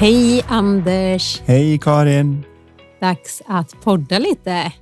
[0.00, 1.40] Hej Anders!
[1.40, 2.44] Hej Karin!
[3.00, 4.72] Dags att podda lite.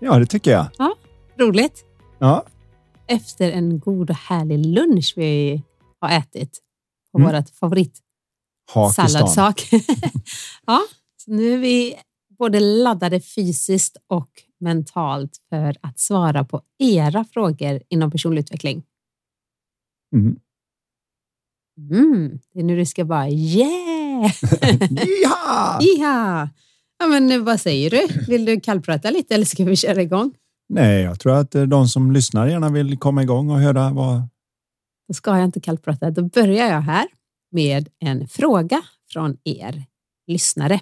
[0.00, 0.66] Ja, det tycker jag.
[0.78, 0.96] Ja,
[1.38, 1.84] roligt.
[2.18, 2.46] Ja.
[3.06, 5.62] Efter en god och härlig lunch vi
[6.00, 6.58] har ätit
[7.12, 7.32] på mm.
[7.32, 8.00] vårt favorit
[8.94, 9.68] salladssak.
[10.66, 10.80] ja,
[11.26, 11.94] nu är vi
[12.38, 18.82] både laddade fysiskt och mentalt för att svara på era frågor inom personlig utveckling.
[20.14, 20.36] Mm.
[21.90, 23.95] Mm, det är nu du ska bara yeah!
[24.22, 25.78] Jiha!
[25.80, 26.50] Jiha!
[26.98, 28.24] Ja, men vad säger du?
[28.28, 30.34] Vill du kallprata lite eller ska vi köra igång?
[30.68, 34.28] Nej, jag tror att de som lyssnar gärna vill komma igång och höra vad...
[35.08, 36.10] Då ska jag inte kallprata.
[36.10, 37.06] Då börjar jag här
[37.52, 39.84] med en fråga från er
[40.26, 40.80] lyssnare.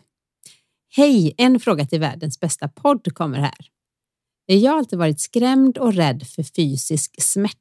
[0.96, 1.34] Hej!
[1.36, 3.66] En fråga till världens bästa podd kommer här.
[4.46, 7.58] Jag har alltid varit skrämd och rädd för fysisk smärta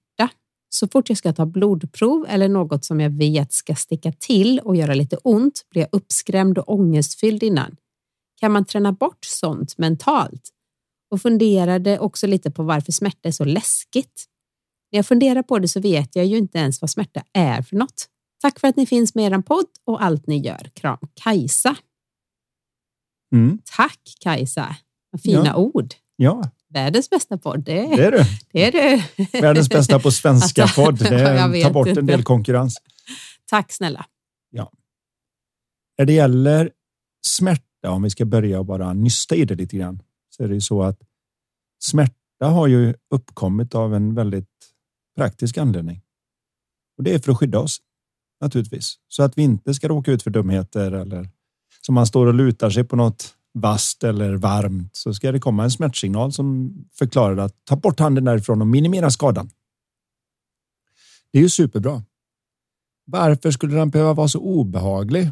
[0.73, 4.75] så fort jag ska ta blodprov eller något som jag vet ska sticka till och
[4.75, 7.75] göra lite ont blir jag uppskrämd och ångestfylld innan.
[8.39, 10.49] Kan man träna bort sånt mentalt?
[11.11, 14.25] Och funderade också lite på varför smärta är så läskigt.
[14.91, 17.75] När jag funderar på det så vet jag ju inte ens vad smärta är för
[17.75, 18.07] något.
[18.41, 20.69] Tack för att ni finns med er podd och allt ni gör.
[20.73, 21.75] Kram Kajsa.
[23.35, 23.59] Mm.
[23.75, 24.75] Tack Kajsa.
[25.11, 25.55] Vad fina ja.
[25.55, 25.94] ord.
[26.16, 27.63] Ja, Världens bästa podd.
[27.63, 28.23] Det, det är du.
[28.52, 29.39] Det är du.
[29.41, 30.97] Världens bästa på svenska alltså, podd.
[30.99, 32.78] Det tar bort en del konkurrens.
[33.50, 34.06] Tack snälla.
[34.50, 34.72] Ja.
[35.97, 36.72] När det gäller
[37.25, 40.61] smärta, om vi ska börja bara nysta i det lite grann, så är det ju
[40.61, 41.00] så att
[41.84, 44.50] smärta har ju uppkommit av en väldigt
[45.17, 46.01] praktisk anledning.
[46.97, 47.79] Och det är för att skydda oss
[48.41, 51.29] naturligtvis så att vi inte ska råka ut för dumheter eller
[51.81, 55.64] som man står och lutar sig på något vasst eller varmt så ska det komma
[55.64, 59.50] en smärtsignal som förklarar att ta bort handen därifrån och minimera skadan.
[61.31, 62.03] Det är ju superbra.
[63.06, 65.31] Varför skulle den behöva vara så obehaglig?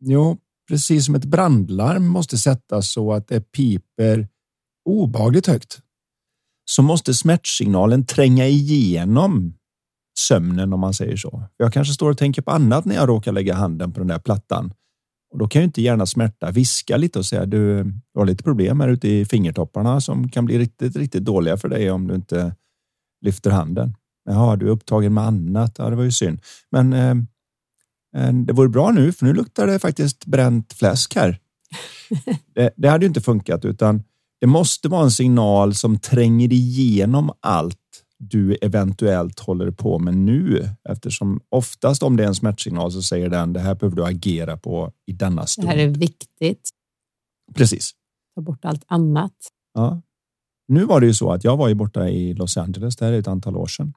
[0.00, 4.28] Jo, precis som ett brandlarm måste sättas så att det piper
[4.84, 5.80] obehagligt högt
[6.64, 9.54] så måste smärtsignalen tränga igenom
[10.18, 11.42] sömnen om man säger så.
[11.56, 14.18] Jag kanske står och tänker på annat när jag råkar lägga handen på den där
[14.18, 14.72] plattan
[15.32, 18.44] och då kan ju inte gärna smärta viska lite och säga du, du har lite
[18.44, 22.14] problem här ute i fingertopparna som kan bli riktigt, riktigt dåliga för dig om du
[22.14, 22.54] inte
[23.24, 23.96] lyfter handen.
[24.24, 25.74] Jaha, du är upptagen med annat.
[25.78, 26.40] Ja, det var ju synd.
[26.70, 27.10] Men eh,
[28.16, 31.38] eh det vore bra nu, för nu luktar det faktiskt bränt fläsk här.
[32.54, 34.02] Det, det hade ju inte funkat, utan
[34.40, 37.78] det måste vara en signal som tränger igenom allt
[38.30, 40.68] du eventuellt håller på med nu.
[40.88, 44.56] Eftersom oftast om det är en smärtsignal så säger den det här behöver du agera
[44.56, 45.68] på i denna stund.
[45.68, 46.70] Det här är viktigt.
[47.54, 47.90] Precis.
[48.34, 49.34] Ta bort allt annat.
[49.74, 50.02] Ja.
[50.68, 53.12] Nu var det ju så att jag var ju borta i Los Angeles, det här
[53.12, 53.94] är ett antal år sedan.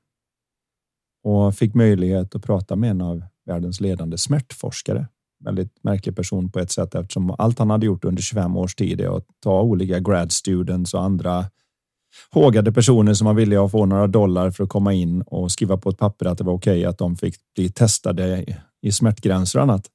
[1.24, 5.08] Och fick möjlighet att prata med en av världens ledande smärtforskare.
[5.44, 9.02] Väldigt märklig person på ett sätt eftersom allt han hade gjort under 25 års tid
[9.02, 11.46] är att ta olika grad students och andra
[12.32, 15.78] hågade personer som var villiga att få några dollar för att komma in och skriva
[15.78, 18.46] på ett papper att det var okej okay att de fick bli testade
[18.82, 19.86] i smärtgränser och annat.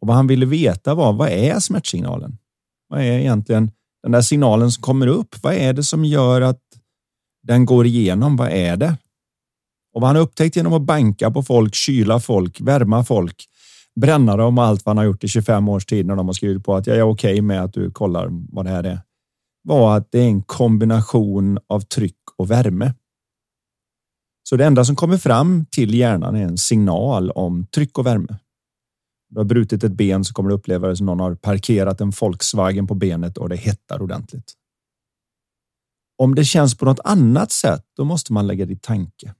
[0.00, 2.38] Och vad han ville veta var vad är smärtsignalen?
[2.88, 3.70] Vad är egentligen
[4.02, 5.42] den där signalen som kommer upp?
[5.42, 6.60] Vad är det som gör att
[7.42, 8.36] den går igenom?
[8.36, 8.96] Vad är det?
[9.94, 13.44] Och vad han upptäckt genom att banka på folk, kyla folk, värma folk,
[14.00, 16.32] bränna dem och allt vad han har gjort i 25 års tid när de har
[16.32, 19.00] skrivit på att jag är okej okay med att du kollar vad det här är
[19.62, 22.94] var att det är en kombination av tryck och värme.
[24.42, 28.38] Så det enda som kommer fram till hjärnan är en signal om tryck och värme.
[29.28, 32.10] Du har brutit ett ben så kommer du uppleva det som någon har parkerat en
[32.10, 34.52] Volkswagen på benet och det hettar ordentligt.
[36.18, 39.34] Om det känns på något annat sätt, då måste man lägga det i tanke.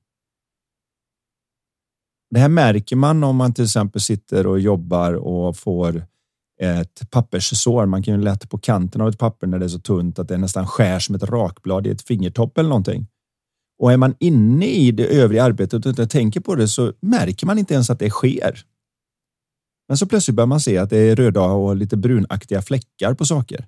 [2.31, 6.07] Det här märker man om man till exempel sitter och jobbar och får
[6.63, 7.87] ett papperssår.
[7.87, 10.29] Man kan ju lätta på kanten av ett papper när det är så tunt att
[10.29, 13.07] det nästan skär som ett rakblad i ett fingertopp eller någonting.
[13.79, 17.47] Och är man inne i det övriga arbetet och inte tänker på det så märker
[17.47, 18.65] man inte ens att det sker.
[19.89, 23.25] Men så plötsligt börjar man se att det är röda och lite brunaktiga fläckar på
[23.25, 23.67] saker.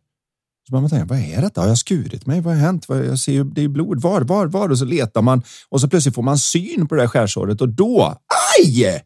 [0.67, 1.61] Så börjar man tänka, vad är detta?
[1.61, 2.41] Har jag skurit mig?
[2.41, 2.87] Vad har hänt?
[2.89, 4.03] Jag ser ju, det är blod.
[4.03, 4.69] Var, var, var?
[4.69, 7.69] Och så letar man och så plötsligt får man syn på det där skärsåret och
[7.69, 8.19] då,
[8.59, 9.03] aj!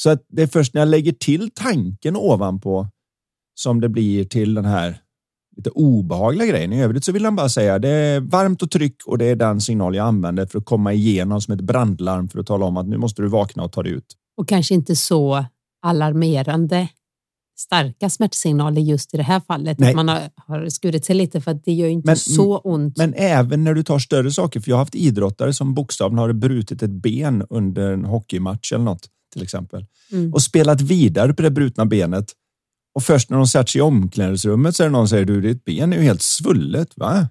[0.00, 2.88] Så att det är först när jag lägger till tanken ovanpå
[3.54, 5.00] som det blir till den här
[5.56, 6.72] lite obehagliga grejen.
[6.72, 9.36] I övrigt så vill han bara säga det är varmt och tryck och det är
[9.36, 12.76] den signal jag använder för att komma igenom som ett brandlarm för att tala om
[12.76, 14.16] att nu måste du vakna och ta dig ut.
[14.36, 15.44] Och kanske inte så
[15.82, 16.88] alarmerande
[17.58, 19.78] starka smärtsignaler just i det här fallet.
[19.78, 19.88] Nej.
[19.88, 22.96] Att man har, har skurit sig lite för att det gör inte men, så ont.
[22.96, 26.32] Men även när du tar större saker, för jag har haft idrottare som bokstavligen har
[26.32, 30.34] brutit ett ben under en hockeymatch eller något till exempel mm.
[30.34, 32.32] och spelat vidare på det brutna benet.
[32.94, 35.40] Och först när de sätter sig i omklädningsrummet så är det någon som säger du,
[35.40, 36.96] ditt ben är ju helt svullet.
[36.96, 37.28] Va?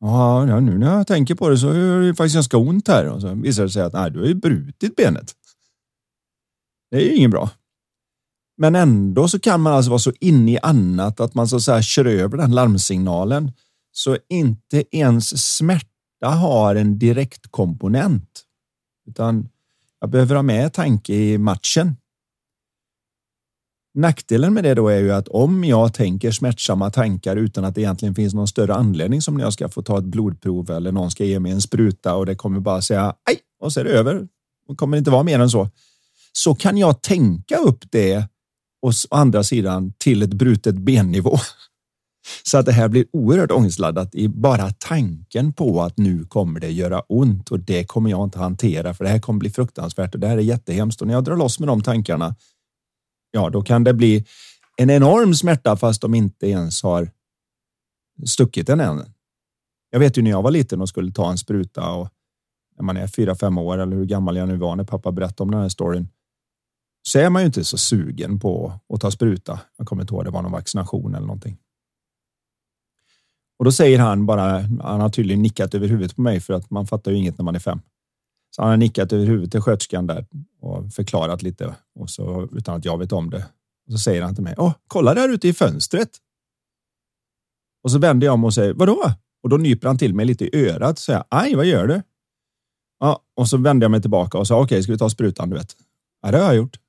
[0.00, 3.08] Ja, nu när jag tänker på det så är det faktiskt ganska ont här.
[3.08, 5.34] Och så visar det sig att nej, du har ju brutit benet.
[6.90, 7.50] Det är ju inget bra.
[8.56, 11.62] Men ändå så kan man alltså vara så inne i annat att man så att
[11.62, 13.52] säga kör över den larmsignalen.
[13.92, 18.42] Så inte ens smärta har en direkt komponent.
[19.08, 19.48] Utan
[20.00, 21.96] jag behöver ha med tanke i matchen.
[23.94, 27.80] Nackdelen med det då är ju att om jag tänker smärtsamma tankar utan att det
[27.80, 31.10] egentligen finns någon större anledning som när jag ska få ta ett blodprov eller någon
[31.10, 33.90] ska ge mig en spruta och det kommer bara säga aj och så är det
[33.90, 34.28] över.
[34.68, 35.70] Det kommer inte vara mer än så.
[36.32, 38.28] Så kan jag tänka upp det
[38.82, 41.38] och å andra sidan till ett brutet bennivå.
[42.42, 46.70] Så att det här blir oerhört ångestladdat i bara tanken på att nu kommer det
[46.70, 50.20] göra ont och det kommer jag inte hantera för det här kommer bli fruktansvärt och
[50.20, 51.00] det här är jättehemskt.
[51.00, 52.34] Och när jag drar loss med de tankarna,
[53.30, 54.24] ja, då kan det bli
[54.76, 57.10] en enorm smärta fast de inte ens har
[58.26, 59.04] stuckit den än.
[59.90, 62.08] Jag vet ju när jag var liten och skulle ta en spruta och
[62.76, 65.42] när man är fyra, fem år eller hur gammal jag nu var när pappa berättade
[65.42, 66.08] om den här storyn
[67.02, 69.60] så är man ju inte så sugen på att ta spruta.
[69.76, 71.58] Jag kommer inte ihåg, det var någon vaccination eller någonting.
[73.58, 76.70] Och då säger han bara, han har tydligen nickat över huvudet på mig för att
[76.70, 77.80] man fattar ju inget när man är fem.
[78.50, 80.26] Så han har nickat över huvudet till sköterskan där
[80.60, 83.46] och förklarat lite och så utan att jag vet om det.
[83.86, 86.10] Och så säger han till mig, åh, kolla där ute i fönstret.
[87.82, 89.12] Och så vänder jag mig och säger, vadå?
[89.42, 92.02] Och då nyper han till mig lite i örat och säger, aj, vad gör du?
[93.00, 95.50] Ja, och så vänder jag mig tillbaka och sa, okej, okay, ska vi ta sprutan,
[95.50, 95.76] du vet?
[96.22, 96.80] Ja, det har jag gjort.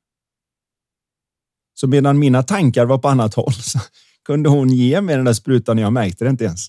[1.74, 3.80] Så medan mina tankar var på annat håll så
[4.28, 6.68] kunde hon ge mig den där sprutan och jag märkte det inte ens.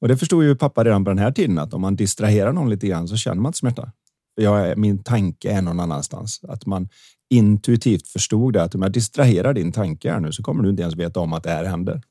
[0.00, 2.70] Och det förstod ju pappa redan på den här tiden att om man distraherar någon
[2.70, 3.92] lite grann så känner man inte smärta.
[4.34, 6.40] Jag, min tanke är någon annanstans.
[6.42, 6.88] Att man
[7.30, 10.82] intuitivt förstod det att om jag distraherar din tanke här nu så kommer du inte
[10.82, 12.02] ens veta om att det här händer.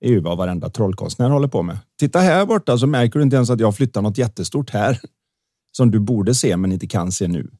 [0.00, 1.78] Det är ju vad varenda trollkonstnär håller på med.
[1.98, 5.00] Titta här borta så märker du inte ens att jag flyttar något jättestort här
[5.72, 7.50] som du borde se men inte kan se nu.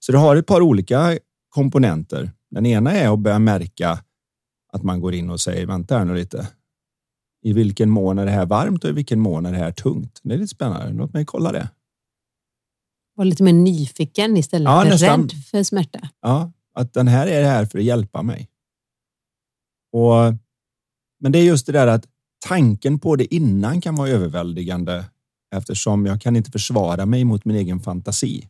[0.00, 2.30] Så du har ett par olika komponenter.
[2.50, 3.98] Den ena är att börja märka
[4.72, 6.48] att man går in och säger vänta här nu lite.
[7.42, 10.20] I vilken mån är det här varmt och i vilken mån är det här tungt?
[10.22, 10.92] Det är lite spännande.
[10.92, 11.70] Låt mig kolla det.
[13.14, 15.20] Var lite mer nyfiken istället ja, för nästan.
[15.20, 16.08] rädd för smärta.
[16.20, 18.48] Ja, att den här är här för att hjälpa mig.
[19.92, 20.34] Och,
[21.20, 22.06] men det är just det där att
[22.48, 25.04] tanken på det innan kan vara överväldigande
[25.54, 28.48] eftersom jag kan inte försvara mig mot min egen fantasi.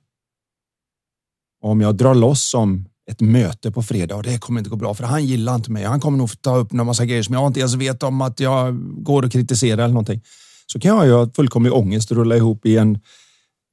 [1.61, 4.95] Om jag drar loss om ett möte på fredag och det kommer inte gå bra
[4.95, 5.85] för han gillar inte mig.
[5.85, 8.41] Han kommer nog ta upp några massa grejer som jag inte ens vet om att
[8.41, 10.23] jag går och kritiserar eller någonting.
[10.67, 12.99] Så kan jag ju ha fullkomlig ångest och rulla ihop i en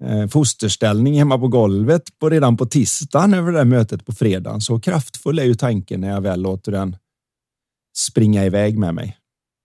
[0.04, 4.62] eh, fosterställning hemma på golvet på, redan på tisdagen över det där mötet på fredagen.
[4.62, 6.96] Så kraftfull är ju tanken när jag väl låter den
[7.98, 9.18] springa iväg med mig.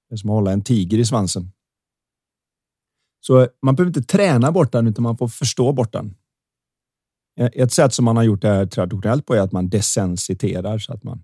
[0.08, 1.50] Det är som att hålla en tiger i svansen.
[3.20, 6.14] Så man behöver inte träna bort den utan man får förstå bort den.
[7.36, 10.78] Eh, ett sätt som man har gjort det här traditionellt på är att man desensiterar
[10.78, 11.22] så att man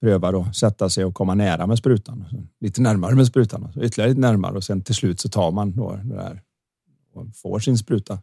[0.00, 2.24] prövar att sätta sig och komma nära med sprutan.
[2.60, 5.72] Lite närmare med sprutan, och ytterligare lite närmare och sen till slut så tar man
[5.72, 6.42] då det där
[7.14, 8.18] och får sin spruta.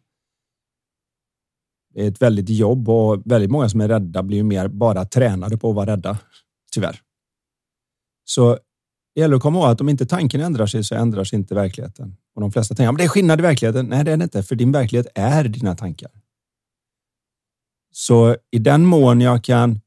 [1.93, 5.05] Det är ett väldigt jobb och väldigt många som är rädda blir ju mer bara
[5.05, 6.19] tränade på att vara rädda.
[6.71, 7.01] Tyvärr.
[8.23, 8.57] Så
[9.15, 11.55] det gäller att komma ihåg att om inte tanken ändrar sig så ändrar sig inte
[11.55, 12.15] verkligheten.
[12.35, 13.85] Och de flesta tänker att det är skillnad i verkligheten.
[13.85, 16.11] Nej, det är det inte, för din verklighet är dina tankar.
[17.99, 19.79] Så i den mån jag kan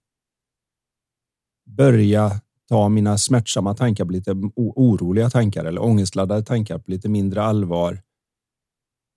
[1.67, 7.43] börja ta mina smärtsamma tankar på lite oroliga tankar eller ångestladdade tankar på lite mindre
[7.43, 8.02] allvar.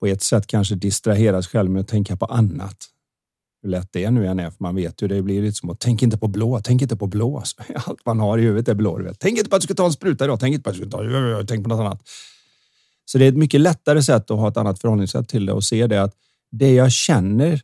[0.00, 2.76] På ett sätt kanske distraheras själv med att tänka på annat.
[3.62, 5.80] Hur lätt det nu än är, för man vet ju det blir lite som att
[5.80, 7.42] tänk inte på blå, tänk inte på blå.
[7.86, 9.02] Allt man har i huvudet är blå.
[9.02, 9.18] Vet.
[9.18, 10.90] Tänk inte på att du ska ta en spruta idag, tänk inte på att du
[10.90, 12.02] ska ta, tänk på något annat.
[13.04, 15.64] Så det är ett mycket lättare sätt att ha ett annat förhållningssätt till det och
[15.64, 16.14] se det att
[16.50, 17.60] det jag känner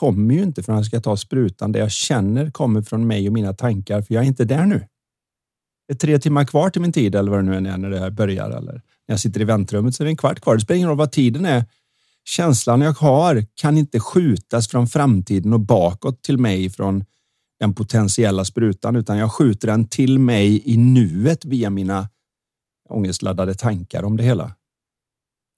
[0.00, 1.72] kommer ju inte från att jag ska ta sprutan.
[1.72, 4.86] Det jag känner kommer från mig och mina tankar, för jag är inte där nu.
[5.88, 7.98] Det är tre timmar kvar till min tid eller vad det nu är när det
[7.98, 8.50] här börjar.
[8.50, 10.54] Eller när jag sitter i väntrummet så är det en kvart kvar.
[10.54, 11.64] Det spelar ingen roll vad tiden är.
[12.24, 17.04] känslan jag har kan inte skjutas från framtiden och bakåt till mig från
[17.60, 22.08] den potentiella sprutan, utan jag skjuter den till mig i nuet via mina
[22.88, 24.54] ångestladdade tankar om det hela.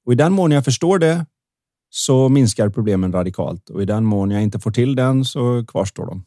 [0.07, 1.27] Och i den mån jag förstår det
[1.95, 6.07] så minskar problemen radikalt och i den mån jag inte får till den så kvarstår
[6.07, 6.25] de.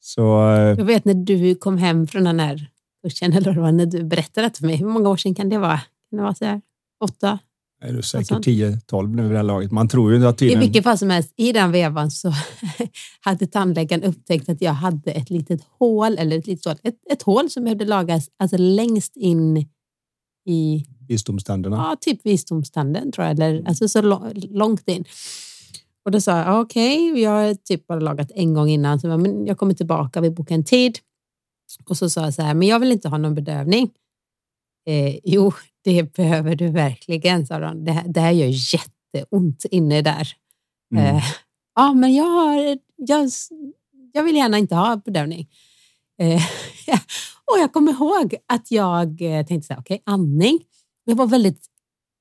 [0.00, 0.52] Så.
[0.52, 2.70] Eh, jag vet när du kom hem från den här
[3.02, 4.76] kursen, eller när du berättade för mig.
[4.76, 5.78] Hur många år sedan kan det vara?
[5.78, 6.60] Kan det vara så här,
[7.04, 7.38] åtta?
[7.82, 9.70] Är du säkert 10-12 nu vid det här laget.
[9.70, 10.62] Man tror ju att tydligen...
[10.62, 12.32] I vilket fall som helst, i den vevan så
[13.20, 17.22] hade tandläkaren upptäckt att jag hade ett litet hål, eller ett litet hål, ett, ett
[17.22, 19.56] hål som behövde lagas alltså längst in
[20.46, 20.86] i...
[21.10, 21.76] Visdomständerna?
[21.76, 24.02] Ja, typ visdomstanden tror jag, eller alltså så
[24.50, 25.04] långt in.
[26.04, 29.06] Och då sa jag okej, okay, jag har typ bara lagat en gång innan, så
[29.06, 30.98] jag, men jag kommer tillbaka, vi bokar en tid.
[31.88, 33.90] Och så sa jag så här, men jag vill inte ha någon bedövning.
[34.86, 35.52] Eh, jo,
[35.84, 37.84] det behöver du verkligen, sa de.
[37.84, 40.28] Det, det här gör jätteont inne där.
[40.94, 41.16] Mm.
[41.16, 41.24] Eh,
[41.74, 43.30] ja, men jag, har, jag,
[44.12, 45.48] jag vill gärna inte ha bedövning.
[46.18, 46.42] Eh,
[47.44, 50.60] och jag kommer ihåg att jag eh, tänkte så här, okej, okay, andning.
[51.04, 51.70] Jag var väldigt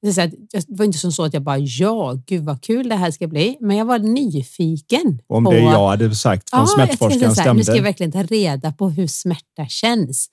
[0.01, 3.27] det var inte som så att jag bara, ja, gud vad kul det här ska
[3.27, 3.57] bli.
[3.59, 5.21] Men jag var nyfiken.
[5.27, 7.53] Om på, det jag hade sagt från ja, smärtforskaren stämde.
[7.53, 10.29] Nu ska jag verkligen ta reda på hur smärta känns.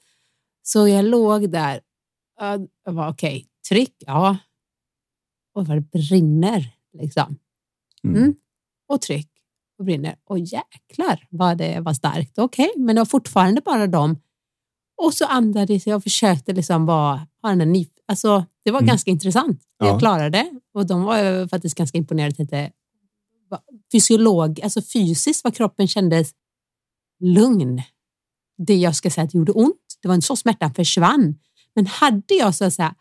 [0.63, 1.81] Så jag låg där.
[2.85, 4.37] Jag var okej, okay, tryck, ja.
[5.55, 7.39] Och vad det brinner liksom.
[8.05, 8.17] Mm.
[8.17, 8.35] Mm.
[8.89, 9.31] Och tryck
[9.79, 10.17] och brinner.
[10.25, 12.39] Och jäklar vad det var starkt.
[12.39, 14.19] Okej, okay, men det var fortfarande bara dem.
[15.03, 17.67] Och så andades jag och försökte liksom bara ha den där
[18.09, 18.89] Alltså, det var mm.
[18.89, 19.63] ganska intressant.
[19.79, 19.87] Ja.
[19.87, 22.35] Jag klarade och de var faktiskt ganska imponerade.
[22.35, 22.73] Tänkte,
[23.93, 26.31] fysiolog, alltså fysiskt vad kroppen kändes
[27.21, 27.83] lugn.
[28.59, 29.99] Det jag ska säga att det gjorde ont.
[30.03, 31.35] Det var inte så smärtan försvann.
[31.75, 32.95] Men hade jag så att säga,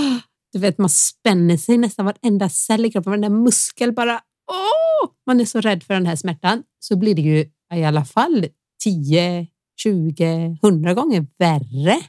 [0.52, 5.40] du vet man spänner sig nästan varenda cell i kroppen, varenda muskel bara, åh, man
[5.40, 8.46] är så rädd för den här smärtan, så blir det ju i alla fall
[8.84, 9.46] 10,
[9.82, 12.00] 20, 100 gånger värre.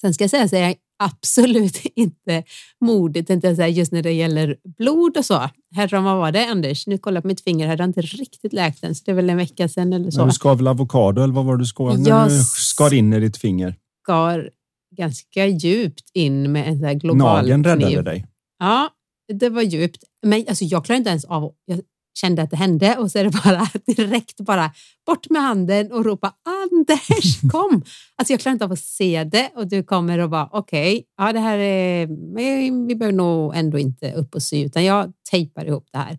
[0.00, 2.42] Sen ska jag säga så jag absolut inte
[2.80, 5.48] modigt, inte säga, just när det gäller blod och så.
[5.74, 6.86] Herran, vad var det Anders?
[6.86, 9.10] Nu kollar jag på mitt finger här, det har inte riktigt läkt än, så det
[9.10, 10.18] är väl en vecka sedan eller så.
[10.18, 11.96] Men du skar väl avokado eller vad var det du skar?
[11.96, 13.74] När du skar in i ditt finger?
[14.06, 14.50] skar
[14.96, 18.04] ganska djupt in med en sån här global Nageln räddade kniv.
[18.04, 18.26] dig?
[18.58, 18.90] Ja,
[19.32, 20.04] det var djupt.
[20.22, 21.80] Men alltså, jag klarade inte ens av jag
[22.16, 24.70] kände att det hände och så är det bara direkt bara
[25.06, 27.82] bort med handen och ropa Anders kom.
[28.16, 31.04] alltså jag klarar inte av att se det och du kommer och bara okej, okay,
[31.16, 32.06] ja det här är,
[32.86, 36.18] vi behöver nog ändå inte upp och sy utan jag tejpar ihop det här.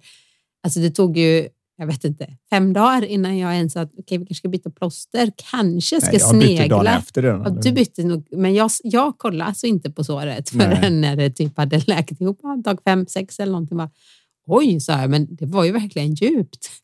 [0.63, 1.49] Alltså det tog ju
[1.79, 4.69] jag vet inte, fem dagar innan jag ens sa att okay, vi kanske ska byta
[4.69, 6.63] plåster, kanske ska Nej, jag snegla.
[6.63, 7.27] Bytte dagen efter det.
[7.27, 11.29] Ja, du bytte nog, men jag, jag kollade alltså inte på såret förrän när det
[11.29, 13.77] typ hade läkt ihop, dag fem, sex eller någonting.
[13.77, 13.89] Bara,
[14.47, 16.69] Oj, sa jag, men det var ju verkligen djupt.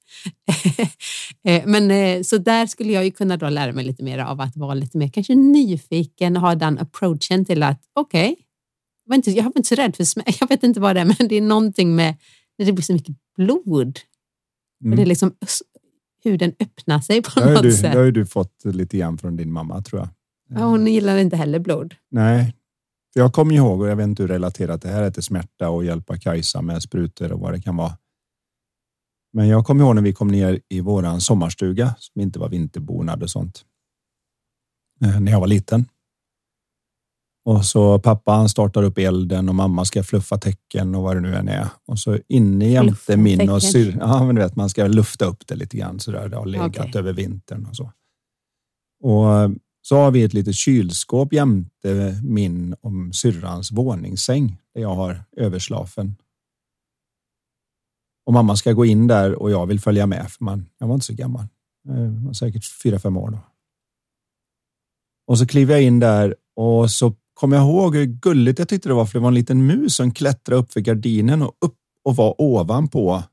[1.45, 4.41] Eh, men eh, så där skulle jag ju kunna då lära mig lite mer av
[4.41, 8.35] att vara lite mer kanske nyfiken och ha den approachen till att okej,
[9.09, 10.31] okay, jag var inte så rädd för smärta.
[10.39, 12.15] Jag vet inte vad det är, men det är någonting med
[12.57, 13.99] när det blir så mycket blod.
[14.83, 14.95] Mm.
[14.95, 15.31] Det är liksom
[16.23, 17.91] huden öppnar sig på något du, sätt.
[17.91, 20.09] Det har du fått lite grann från din mamma tror jag.
[20.59, 21.95] Ja, hon gillar inte heller blod.
[22.11, 22.55] Nej,
[23.13, 25.85] jag kommer ihåg, och jag vet inte hur relaterat det här är till smärta och
[25.85, 27.97] hjälpa Kajsa med sprutor och vad det kan vara.
[29.33, 33.23] Men jag kommer ihåg när vi kom ner i våran sommarstuga som inte var vinterbonad
[33.23, 33.65] och sånt.
[35.01, 35.85] Eh, när jag var liten.
[37.45, 41.21] Och så pappa han startar upp elden och mamma ska fluffa täcken och vad det
[41.21, 41.67] nu än är.
[41.85, 45.47] Och så inne jämte min och syr, ja men du vet man ska lufta upp
[45.47, 46.99] det lite grann så där det har legat okay.
[46.99, 47.91] över vintern och så.
[49.03, 49.51] Och
[49.85, 56.15] så har vi ett litet kylskåp jämte min om syrrans våningssäng där jag har överslafen.
[58.25, 60.93] Och mamma ska gå in där och jag vill följa med för man, jag var
[60.93, 61.45] inte så gammal.
[61.89, 63.39] Eh, jag var säkert fyra, fem år då.
[65.27, 68.89] Och så kliver jag in där och så kommer jag ihåg hur gulligt jag tyckte
[68.89, 71.77] det var för det var en liten mus som klättrade upp för gardinen och upp
[72.03, 73.23] och var ovanpå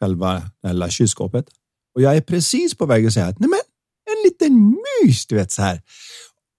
[0.00, 1.48] själva det lilla kylskåpet.
[1.94, 3.58] Och jag är precis på väg att säga att nej men
[4.40, 5.82] liten mys, du vet så här.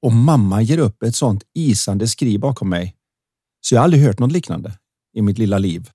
[0.01, 2.95] Och mamma ger upp ett sånt isande skri bakom mig.
[3.61, 4.77] Så jag har aldrig hört något liknande
[5.13, 5.89] i mitt lilla liv.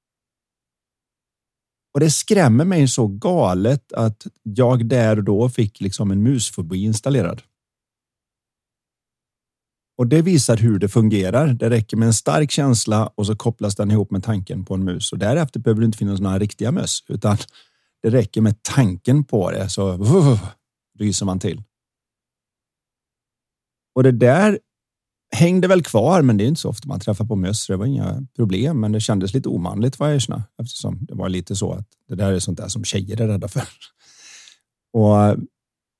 [1.94, 6.82] Och det skrämmer mig så galet att jag där och då fick liksom en musfobi
[6.84, 7.42] installerad.
[9.98, 11.46] Och det visar hur det fungerar.
[11.46, 14.84] Det räcker med en stark känsla och så kopplas den ihop med tanken på en
[14.84, 17.36] mus och därefter behöver det inte finnas några riktiga möss utan
[18.02, 19.98] det räcker med tanken på det så
[20.98, 21.62] ryser man till.
[23.94, 24.58] Och det där
[25.36, 27.66] hängde väl kvar, men det är inte så ofta man träffar på möss.
[27.66, 31.28] Det var inga problem, men det kändes lite omanligt får jag erkänna, eftersom det var
[31.28, 33.62] lite så att det där är sånt där som tjejer är rädda för.
[34.92, 35.36] Och,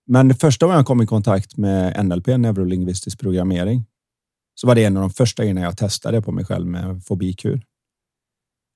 [0.06, 3.84] men det första gången jag kom i kontakt med NLP, neurolingvistisk programmering,
[4.54, 7.62] så var det en av de första grejerna jag testade på mig själv med fobikur.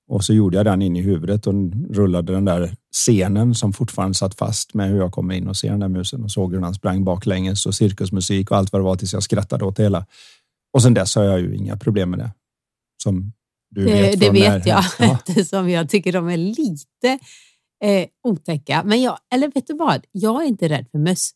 [0.09, 1.55] Och så gjorde jag den in i huvudet och
[1.91, 5.71] rullade den där scenen som fortfarande satt fast med hur jag kommer in och ser
[5.71, 8.85] den där musen och såg hur han sprang baklänges och cirkusmusik och allt vad det
[8.85, 10.07] var tills jag skrattade åt det hela.
[10.73, 12.31] Och sen dess har jag ju inga problem med det.
[13.03, 13.33] Som
[13.71, 14.21] du vet.
[14.21, 15.15] Det, det vet jag, ja.
[15.15, 17.19] eftersom jag tycker de är lite
[17.85, 18.83] eh, otäcka.
[18.85, 20.07] Men jag, eller vet du vad?
[20.13, 21.31] Jag är inte rädd för möss.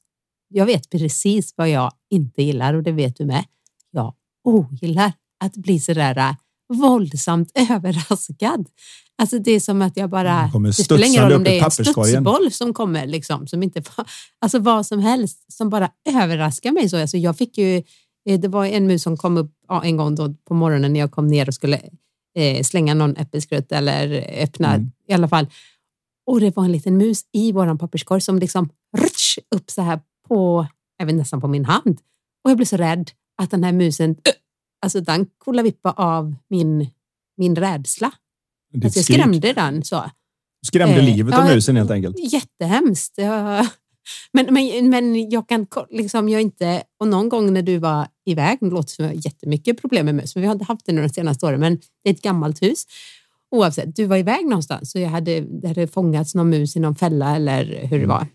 [0.49, 3.45] Jag vet precis vad jag inte gillar och det vet du med.
[3.91, 5.13] Jag ogillar
[5.45, 6.35] att bli sådär
[6.75, 8.69] våldsamt överraskad.
[9.19, 10.51] Alltså det är som att jag bara...
[10.65, 13.83] Det spelar ingen roll om det är en studsboll som kommer, liksom, som inte,
[14.41, 16.89] alltså vad som helst som bara överraskar mig.
[16.89, 17.01] Så.
[17.01, 17.83] Alltså jag fick ju,
[18.29, 21.11] eh, det var en mus som kom upp en gång då på morgonen när jag
[21.11, 21.81] kom ner och skulle
[22.37, 24.91] eh, slänga någon äppelskrutt eller öppna mm.
[25.09, 25.47] i alla fall.
[26.27, 30.01] Och det var en liten mus i våran papperskorg som liksom rutsch, upp så här
[30.29, 30.67] på,
[31.03, 32.01] även nästan på min hand.
[32.45, 33.11] Och jag blev så rädd
[33.43, 34.17] att den här musen
[34.83, 36.91] alltså den kollade av min,
[37.37, 38.13] min rädsla.
[38.85, 40.11] Alltså jag skrämde den så.
[40.67, 42.33] Skrämde eh, livet av ja, musen helt enkelt?
[42.33, 43.15] Jättehemskt.
[43.17, 43.67] Ja.
[44.33, 48.59] Men, men, men jag kan liksom, jag inte, och någon gång när du var iväg,
[48.61, 51.47] det låter som jättemycket problem med mus, men vi har inte haft det de senaste
[51.47, 52.87] åren, men det är ett gammalt hus.
[53.51, 56.95] Oavsett, du var iväg någonstans och jag hade, det hade fångats någon mus i någon
[56.95, 58.09] fälla eller hur det mm.
[58.09, 58.27] var.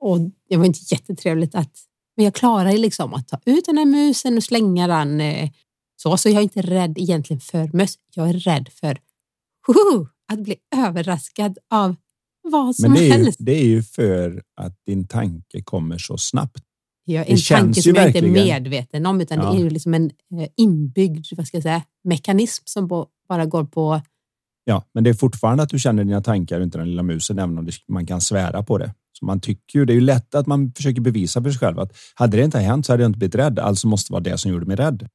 [0.00, 1.72] Och det var inte jättetrevligt att
[2.16, 5.20] men jag klarar liksom att ta ut den här musen och slänga den.
[5.20, 5.50] Eh,
[5.96, 7.94] så, så jag är inte rädd egentligen för möss.
[8.14, 8.98] Jag är rädd för
[9.68, 11.96] uh, att bli överraskad av
[12.42, 13.40] vad som Men det är, helst.
[13.40, 16.62] Ju, det är ju för att din tanke kommer så snabbt.
[17.04, 19.50] Ja, en det tanke som jag inte är medveten om, utan ja.
[19.50, 20.04] det är ju liksom en
[20.40, 24.00] eh, inbyggd vad ska jag säga, mekanism som bara går på...
[24.64, 27.58] Ja, men det är fortfarande att du känner dina tankar, inte den lilla musen, även
[27.58, 28.94] om man kan svära på det.
[29.18, 31.78] Så man tycker ju, det är ju lätt att man försöker bevisa för sig själv
[31.78, 33.58] att hade det inte hänt så hade jag inte blivit rädd.
[33.58, 35.08] Alltså måste det vara det som gjorde mig rädd.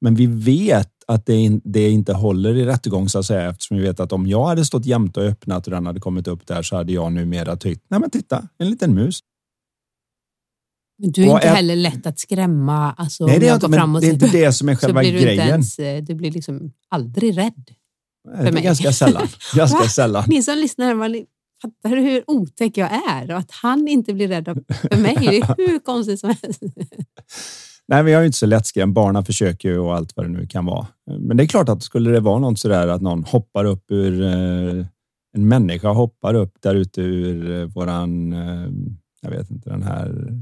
[0.00, 3.82] Men vi vet att det, det inte håller i rättegång så att säga eftersom vi
[3.82, 6.62] vet att om jag hade stått jämte och öppnat och den hade kommit upp där
[6.62, 9.20] så hade jag numera tyckt, nej men titta, en liten mus.
[10.98, 12.92] Men du är inte heller lätt att skrämma.
[12.92, 15.48] Alltså, nej, det är, inte, men det är inte det som är själva grejen.
[15.48, 17.70] Ens, eh, du blir liksom aldrig rädd.
[18.36, 18.62] För mig.
[18.62, 19.28] Ganska sällan.
[19.54, 20.24] Ganska sällan.
[20.26, 20.94] Ni som lyssnar,
[21.82, 23.30] Fattar du hur otäck jag är?
[23.30, 26.62] Och att han inte blir rädd för mig, det är hur konstigt som helst.
[27.88, 28.92] Nej, men jag är inte så lättskrämd.
[28.92, 30.86] Barnen försöker ju och allt vad det nu kan vara.
[31.18, 34.22] Men det är klart att skulle det vara något sådär att någon hoppar upp ur
[34.22, 34.86] eh,
[35.36, 38.70] en människa hoppar upp där ute ur eh, våran, eh,
[39.22, 40.32] jag vet inte, den här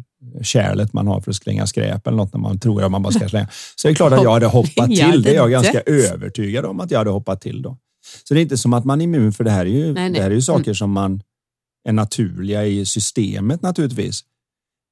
[0.43, 3.13] kärlet man har för att slänga skräp eller något när man tror att man bara
[3.13, 3.49] ska slänga.
[3.77, 5.23] Så det är klart att jag hade hoppat till.
[5.23, 7.77] Det är jag ganska övertygad om att jag hade hoppat till då.
[8.25, 9.93] Så det är inte som att man är immun för det här är ju, nej,
[9.95, 10.11] nej.
[10.13, 10.75] Det här är ju saker mm.
[10.75, 11.23] som man
[11.89, 14.25] är naturliga i systemet naturligtvis.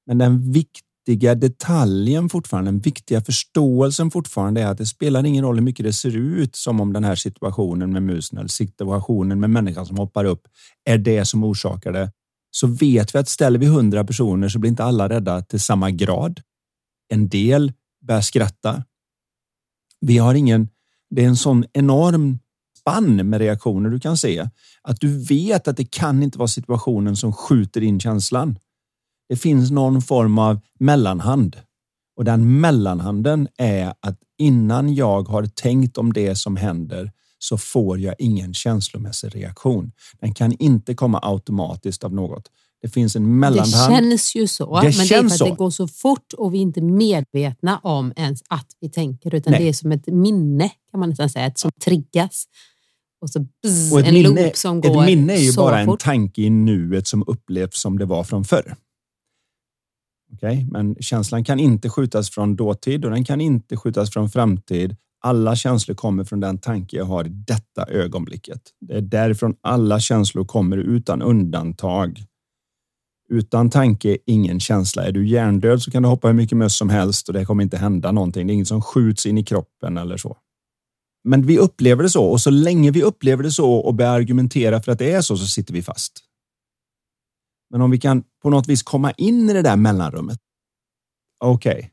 [0.06, 5.54] Men den viktiga detaljen fortfarande, den viktiga förståelsen fortfarande är att det spelar ingen roll
[5.54, 9.50] hur mycket det ser ut som om den här situationen med musen eller situationen med
[9.50, 10.48] människan som hoppar upp
[10.84, 12.12] är det som orsakar det.
[12.50, 15.90] Så vet vi att ställer vi hundra personer så blir inte alla rädda till samma
[15.90, 16.40] grad.
[17.08, 17.72] En del
[18.06, 18.84] börjar skratta.
[20.00, 20.68] Vi har ingen,
[21.10, 22.38] det är en sån enorm
[22.82, 24.48] spann med reaktioner du kan se.
[24.82, 28.58] Att du vet att det kan inte vara situationen som skjuter in känslan.
[29.28, 31.56] Det finns någon form av mellanhand
[32.16, 37.98] och den mellanhanden är att innan jag har tänkt om det som händer så får
[37.98, 39.92] jag ingen känslomässig reaktion.
[40.20, 42.50] Den kan inte komma automatiskt av något.
[42.82, 43.92] Det finns en mellanhand.
[43.92, 45.44] Det känns ju så, det men det är för att så.
[45.44, 49.50] det går så fort och vi är inte medvetna om ens att vi tänker, utan
[49.50, 49.62] Nej.
[49.62, 52.44] det är som ett minne kan man nästan säga, som triggas.
[53.22, 55.80] Och så bzz, och ett en minne, loop som går Ett minne är ju bara
[55.80, 58.76] en tanke i nuet som upplevs som det var från förr.
[60.32, 60.66] Okay?
[60.70, 64.96] Men känslan kan inte skjutas från dåtid och den kan inte skjutas från framtid.
[65.20, 68.60] Alla känslor kommer från den tanke jag har i detta ögonblicket.
[68.80, 72.24] Det är därifrån alla känslor kommer utan undantag.
[73.28, 75.04] Utan tanke, ingen känsla.
[75.04, 77.62] Är du hjärndöd så kan du hoppa hur mycket möss som helst och det kommer
[77.62, 78.46] inte hända någonting.
[78.46, 80.36] Det är inget som skjuts in i kroppen eller så.
[81.24, 84.82] Men vi upplever det så och så länge vi upplever det så och börjar argumentera
[84.82, 86.18] för att det är så, så sitter vi fast.
[87.70, 90.38] Men om vi kan på något vis komma in i det där mellanrummet.
[91.44, 91.90] Okej, okay.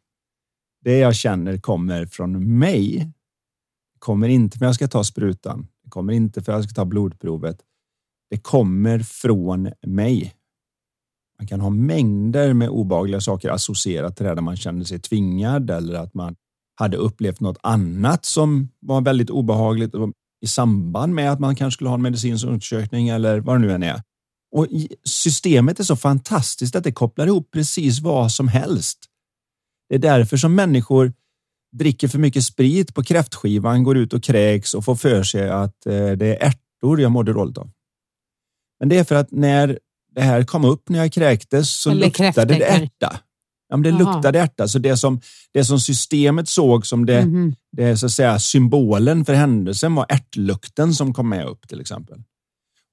[0.84, 3.12] det jag känner kommer från mig.
[4.00, 5.68] Kommer inte för att jag ska ta sprutan.
[5.84, 7.62] Det kommer inte för att jag ska ta blodprovet.
[8.30, 10.36] Det kommer från mig.
[11.40, 15.70] Man kan ha mängder med obehagliga saker associerat till det där man känner sig tvingad
[15.70, 16.36] eller att man
[16.80, 19.94] hade upplevt något annat som var väldigt obehagligt
[20.42, 23.72] i samband med att man kanske skulle ha en medicinsk undersökning eller vad det nu
[23.72, 24.02] än är.
[24.52, 24.68] Och
[25.04, 28.98] systemet är så fantastiskt att det kopplar ihop precis vad som helst.
[29.90, 31.14] Det är därför som människor
[31.72, 35.86] dricker för mycket sprit på kräftskivan, går ut och kräks och får för sig att
[35.86, 37.72] eh, det är ärtor jag mådde dåligt av.
[38.80, 39.80] Men det är för att när
[40.16, 43.20] det här kom upp när jag kräktes så Eller luktade det ärta.
[43.70, 44.14] Ja, men det Aha.
[44.14, 44.68] luktade ärta.
[44.68, 45.22] Så det som,
[45.54, 47.56] det som systemet såg som det, mm.
[47.72, 52.24] det så att säga, symbolen för händelsen var ärtlukten som kom med upp till exempel.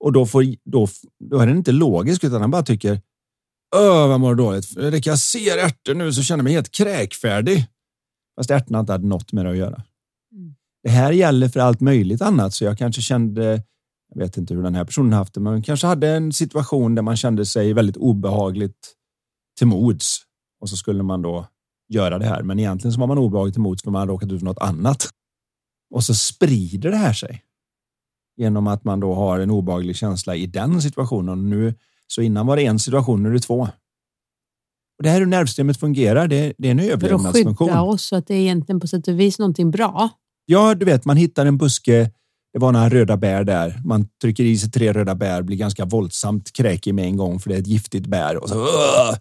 [0.01, 0.89] Och då, får, då,
[1.31, 3.01] då är den inte logisk utan han bara tycker
[3.77, 4.67] Öh, vad mår dåligt.
[4.67, 7.67] Fredrik, jag ser ärtor nu så känner jag mig helt kräkfärdig.
[8.37, 9.83] Fast ärtorna inte hade något med det att göra.
[10.33, 10.55] Mm.
[10.83, 13.63] Det här gäller för allt möjligt annat, så jag kanske kände,
[14.15, 17.03] jag vet inte hur den här personen haft det, men kanske hade en situation där
[17.03, 18.95] man kände sig väldigt obehagligt
[19.59, 20.26] till mods
[20.67, 21.47] och så skulle man då
[21.89, 22.43] göra det här.
[22.43, 25.09] Men egentligen så var man obehagligt mods för man hade råkat ut för något annat.
[25.95, 27.43] Och så sprider det här sig
[28.37, 31.51] genom att man då har en obehaglig känsla i den situationen.
[31.51, 31.75] Nu,
[32.07, 33.61] så innan var det en situation, nu är det två.
[34.99, 36.29] Och det här är hur nervsystemet fungerar.
[36.29, 37.57] Det, det är en överlevnadsfunktion.
[37.57, 40.09] För att skydda oss, så att det är egentligen på sätt och vis någonting bra.
[40.47, 42.11] Ja, du vet, man hittar en buske.
[42.53, 43.81] Det var några röda bär där.
[43.85, 47.51] Man trycker i sig tre röda bär, blir ganska våldsamt kräkig med en gång för
[47.51, 48.37] det är ett giftigt bär.
[48.37, 49.17] Och så, uh,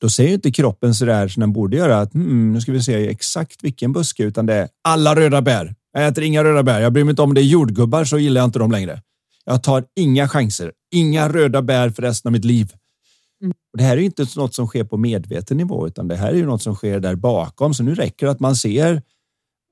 [0.00, 2.82] då säger inte kroppen så där som den borde göra att hmm, nu ska vi
[2.82, 5.74] se exakt vilken buske, utan det är alla röda bär.
[5.92, 6.80] Jag äter inga röda bär.
[6.80, 9.02] Jag bryr mig inte om det är jordgubbar så gillar jag inte dem längre.
[9.44, 10.72] Jag tar inga chanser.
[10.92, 12.72] Inga röda bär för resten av mitt liv.
[13.42, 13.52] Mm.
[13.72, 16.36] Och det här är inte något som sker på medveten nivå, utan det här är
[16.36, 17.74] ju något som sker där bakom.
[17.74, 19.02] Så nu räcker det att man ser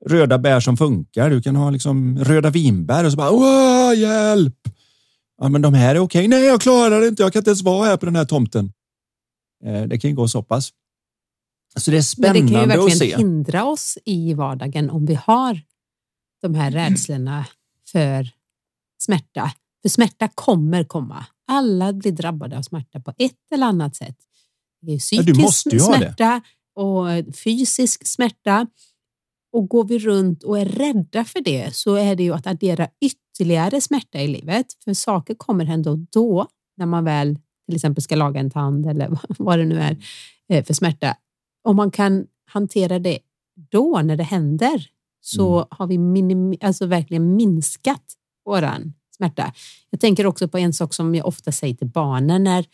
[0.05, 1.29] röda bär som funkar.
[1.29, 4.55] Du kan ha liksom röda vinbär och så bara Åh, hjälp!
[5.41, 6.27] Ja, men de här är okej.
[6.27, 7.23] Nej, jag klarar det inte.
[7.23, 8.71] Jag kan inte ens vara här på den här tomten.
[9.65, 10.73] Eh, det kan ju gå så pass.
[11.77, 12.57] Så det är spännande att se.
[12.57, 15.61] Men det kan ju verkligen hindra oss i vardagen om vi har
[16.41, 17.45] de här rädslorna
[17.91, 18.29] för
[19.01, 19.51] smärta.
[19.81, 21.25] För smärta kommer komma.
[21.47, 24.17] Alla blir drabbade av smärta på ett eller annat sätt.
[24.81, 26.41] Det är psykisk ja, smärta
[26.75, 28.67] och fysisk smärta.
[29.51, 32.87] Och går vi runt och är rädda för det så är det ju att addera
[33.01, 34.65] ytterligare smärta i livet.
[34.83, 39.19] För saker kommer ändå då när man väl till exempel ska laga en tand eller
[39.37, 39.97] vad det nu är
[40.49, 41.17] eh, för smärta.
[41.63, 43.19] Om man kan hantera det
[43.71, 44.87] då när det händer
[45.21, 45.67] så mm.
[45.71, 48.03] har vi minim, alltså verkligen minskat
[48.45, 49.53] våran smärta.
[49.89, 52.65] Jag tänker också på en sak som jag ofta säger till barnen när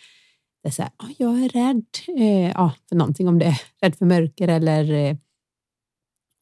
[0.63, 3.62] det är så här, oh, jag är rädd eh, ja, för någonting, om det är
[3.81, 5.15] rädd för mörker eller eh,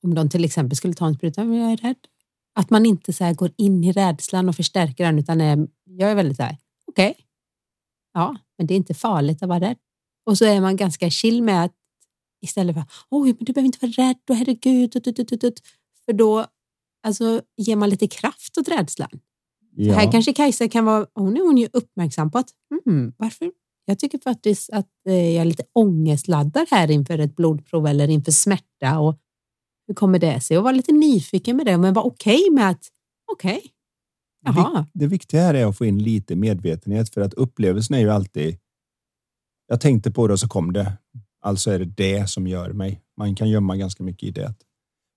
[0.03, 2.07] om de till exempel skulle ta en spruta, men jag är rädd.
[2.55, 6.15] Att man inte så går in i rädslan och förstärker den utan är, jag är
[6.15, 7.23] väldigt så här, okej, okay.
[8.13, 9.77] Ja, men det är inte farligt att vara rädd.
[10.25, 11.73] Och så är man ganska chill med att
[12.41, 15.61] istället för, oj, men du behöver inte vara rädd och herregud, ut, ut, ut, ut.
[16.05, 16.45] för då
[17.03, 19.19] alltså, ger man lite kraft åt rädslan.
[19.75, 19.93] Ja.
[19.93, 22.49] här kanske Kajsa kan vara, hon är hon ju uppmärksam på att,
[22.85, 23.51] mm, varför?
[23.85, 28.31] Jag tycker faktiskt att eh, jag är lite ångestladdad här inför ett blodprov eller inför
[28.31, 29.19] smärta och
[29.87, 30.57] hur kommer det sig?
[30.57, 32.87] Och vara lite nyfiken med det, men vara okej okay med att,
[33.31, 33.69] okej, okay,
[34.43, 34.85] Jaha.
[34.93, 38.57] Det viktiga här är att få in lite medvetenhet för att upplevelsen är ju alltid.
[39.67, 40.93] Jag tänkte på det och så kom det.
[41.41, 43.01] Alltså är det det som gör mig.
[43.17, 44.53] Man kan gömma ganska mycket i det.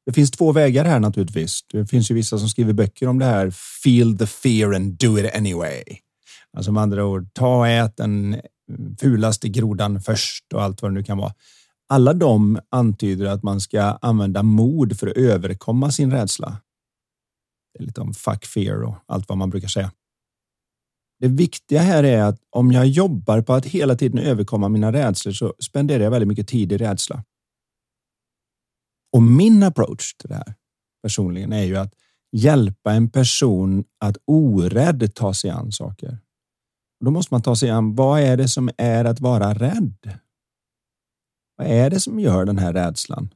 [0.07, 1.61] Det finns två vägar här naturligtvis.
[1.73, 3.51] Det finns ju vissa som skriver böcker om det här.
[3.85, 5.83] Feel the fear and do it anyway.
[6.57, 8.41] Alltså med andra ord, ta och ät den
[9.01, 11.33] fulaste grodan först och allt vad det nu kan vara.
[11.89, 16.57] Alla de antyder att man ska använda mod för att överkomma sin rädsla.
[17.77, 19.93] Det är lite om fuck fear och allt vad man brukar säga.
[21.19, 25.33] Det viktiga här är att om jag jobbar på att hela tiden överkomma mina rädslor
[25.33, 27.25] så spenderar jag väldigt mycket tid i rädsla.
[29.13, 30.55] Och min approach till det här
[31.03, 31.95] personligen är ju att
[32.33, 36.19] hjälpa en person att orädd ta sig an saker.
[37.05, 40.19] Då måste man ta sig an vad är det som är att vara rädd?
[41.57, 43.35] Vad är det som gör den här rädslan?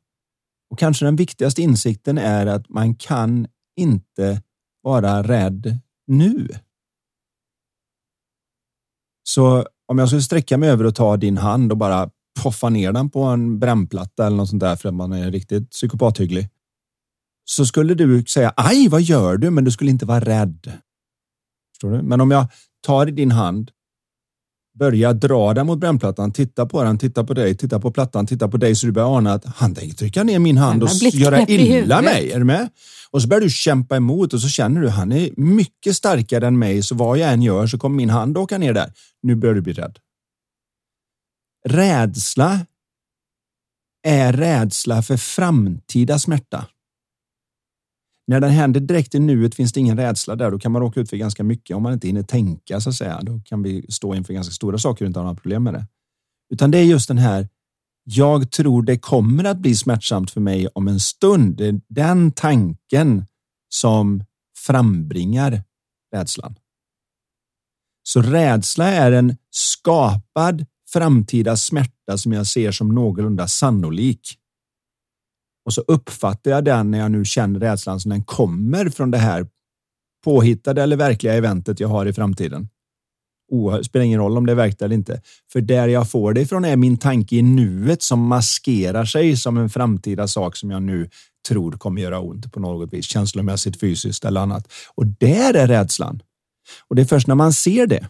[0.70, 4.42] Och kanske den viktigaste insikten är att man kan inte
[4.82, 6.48] vara rädd nu.
[9.22, 12.10] Så om jag skulle sträcka mig över och ta din hand och bara
[12.42, 15.70] poffa ner den på en brännplatta eller något sånt där för att man är riktigt
[15.70, 16.48] psykopathygglig.
[17.44, 19.50] Så skulle du säga aj, vad gör du?
[19.50, 20.72] Men du skulle inte vara rädd.
[21.72, 22.02] Förstår du?
[22.02, 22.46] Men om jag
[22.86, 23.70] tar i din hand
[24.80, 28.48] börja dra den mot brännplattan, titta på den, titta på dig, titta på plattan, titta
[28.48, 31.46] på dig så du börjar ana att han tänker trycka ner min hand och göra
[31.46, 32.32] illa mig.
[32.32, 32.68] Är du med?
[33.10, 36.46] Och så börjar du kämpa emot och så känner du att han är mycket starkare
[36.46, 38.92] än mig så vad jag än gör så kommer min hand åka ner där.
[39.22, 39.98] Nu börjar du bli rädd.
[41.68, 42.60] rädsla
[44.06, 46.66] är rädsla för framtida smärta.
[48.30, 50.50] När den händer direkt i nuet finns det ingen rädsla där.
[50.50, 52.94] Då kan man råka ut för ganska mycket om man inte hinner tänka så att
[52.94, 53.20] säga.
[53.22, 55.86] Då kan vi stå inför ganska stora saker och inte ha några problem med det.
[56.52, 57.48] Utan det är just den här.
[58.04, 61.56] Jag tror det kommer att bli smärtsamt för mig om en stund.
[61.56, 63.24] Det är den tanken
[63.68, 64.24] som
[64.66, 65.62] frambringar
[66.14, 66.54] rädslan.
[68.02, 74.39] Så rädsla är en skapad framtida smärta som jag ser som någorlunda sannolik.
[75.70, 79.18] Och så uppfattar jag den när jag nu känner rädslan som den kommer från det
[79.18, 79.46] här
[80.24, 82.68] påhittade eller verkliga eventet jag har i framtiden.
[83.52, 85.22] Oh, spelar ingen roll om det är verkligt eller inte.
[85.52, 89.56] För där jag får det ifrån är min tanke i nuet som maskerar sig som
[89.56, 91.10] en framtida sak som jag nu
[91.48, 94.72] tror kommer göra ont på något vis, känslomässigt, fysiskt eller annat.
[94.94, 96.22] Och där är rädslan.
[96.88, 98.08] Och det är först när man ser det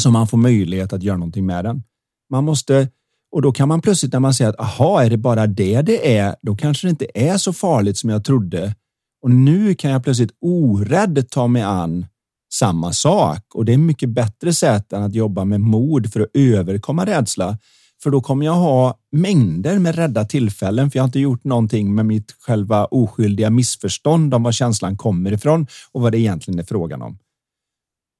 [0.00, 1.82] som man får möjlighet att göra någonting med den.
[2.30, 2.88] Man måste
[3.32, 6.16] och då kan man plötsligt när man säger att aha, är det bara det det
[6.16, 6.36] är?
[6.42, 8.74] Då kanske det inte är så farligt som jag trodde.
[9.22, 12.06] Och nu kan jag plötsligt orädd ta mig an
[12.52, 16.30] samma sak och det är mycket bättre sätt än att jobba med mod för att
[16.34, 17.58] överkomma rädsla.
[18.02, 21.94] För då kommer jag ha mängder med rädda tillfällen för jag har inte gjort någonting
[21.94, 26.64] med mitt själva oskyldiga missförstånd om var känslan kommer ifrån och vad det egentligen är
[26.64, 27.18] frågan om.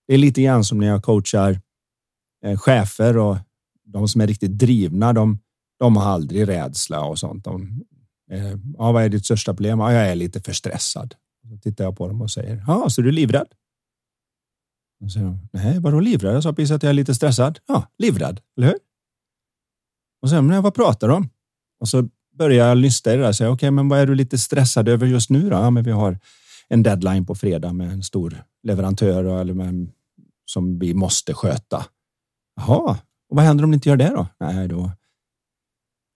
[0.09, 1.61] Det är lite grann som när jag coachar
[2.46, 3.37] eh, chefer och
[3.92, 5.38] de som är riktigt drivna, de,
[5.78, 7.44] de har aldrig rädsla och sånt.
[7.44, 7.85] De,
[8.31, 9.81] eh, ja, vad är ditt största problem?
[9.81, 11.14] Ja, jag är lite för stressad.
[11.42, 13.48] Då tittar jag på dem och säger, ja, så du är livrädd?
[15.00, 16.35] Då säger nej, vadå livrädd?
[16.35, 17.59] Jag sa precis att jag är lite stressad.
[17.66, 18.78] Ja, livrädd, eller hur?
[20.22, 21.28] Och sen, men vad pratar de om?
[21.81, 24.07] Och så börjar jag lyssna i det där och säga, okej, okay, men vad är
[24.07, 25.57] du lite stressad över just nu då?
[25.57, 26.18] Ja, men vi har
[26.68, 29.90] en deadline på fredag med en stor leverantör eller med,
[30.44, 31.87] som vi måste sköta.
[32.57, 32.98] Jaha,
[33.33, 34.27] och vad händer om ni inte gör det då?
[34.40, 34.90] Nej, då.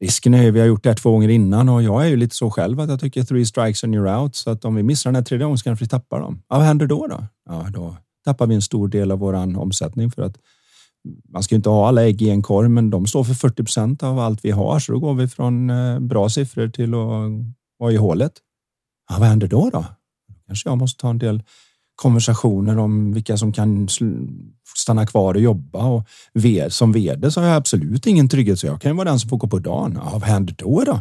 [0.01, 2.17] Risken är ju, vi har gjort det här två gånger innan och jag är ju
[2.17, 4.37] lite så själv att jag tycker three strikes and you're out.
[4.37, 6.43] Så att om vi missar den här tredje gången så kanske vi tappar dem.
[6.49, 7.25] Ja, vad händer då då?
[7.49, 10.39] Ja, då tappar vi en stor del av våran omsättning för att
[11.29, 14.03] man ska inte ha alla ägg i en korg, men de står för 40 procent
[14.03, 14.79] av allt vi har.
[14.79, 17.31] Så då går vi från eh, bra siffror till att
[17.79, 18.33] vara i hålet.
[19.09, 19.85] Ja, vad händer då då?
[20.47, 21.43] Kanske jag måste ta en del
[21.97, 23.89] konversationer om vilka som kan
[24.77, 26.07] stanna kvar och jobba och
[26.69, 29.31] som vd så har jag absolut ingen trygghet så jag kan ju vara den som
[29.31, 30.01] får gå på dagen.
[30.05, 31.01] Ja, vad händer då då?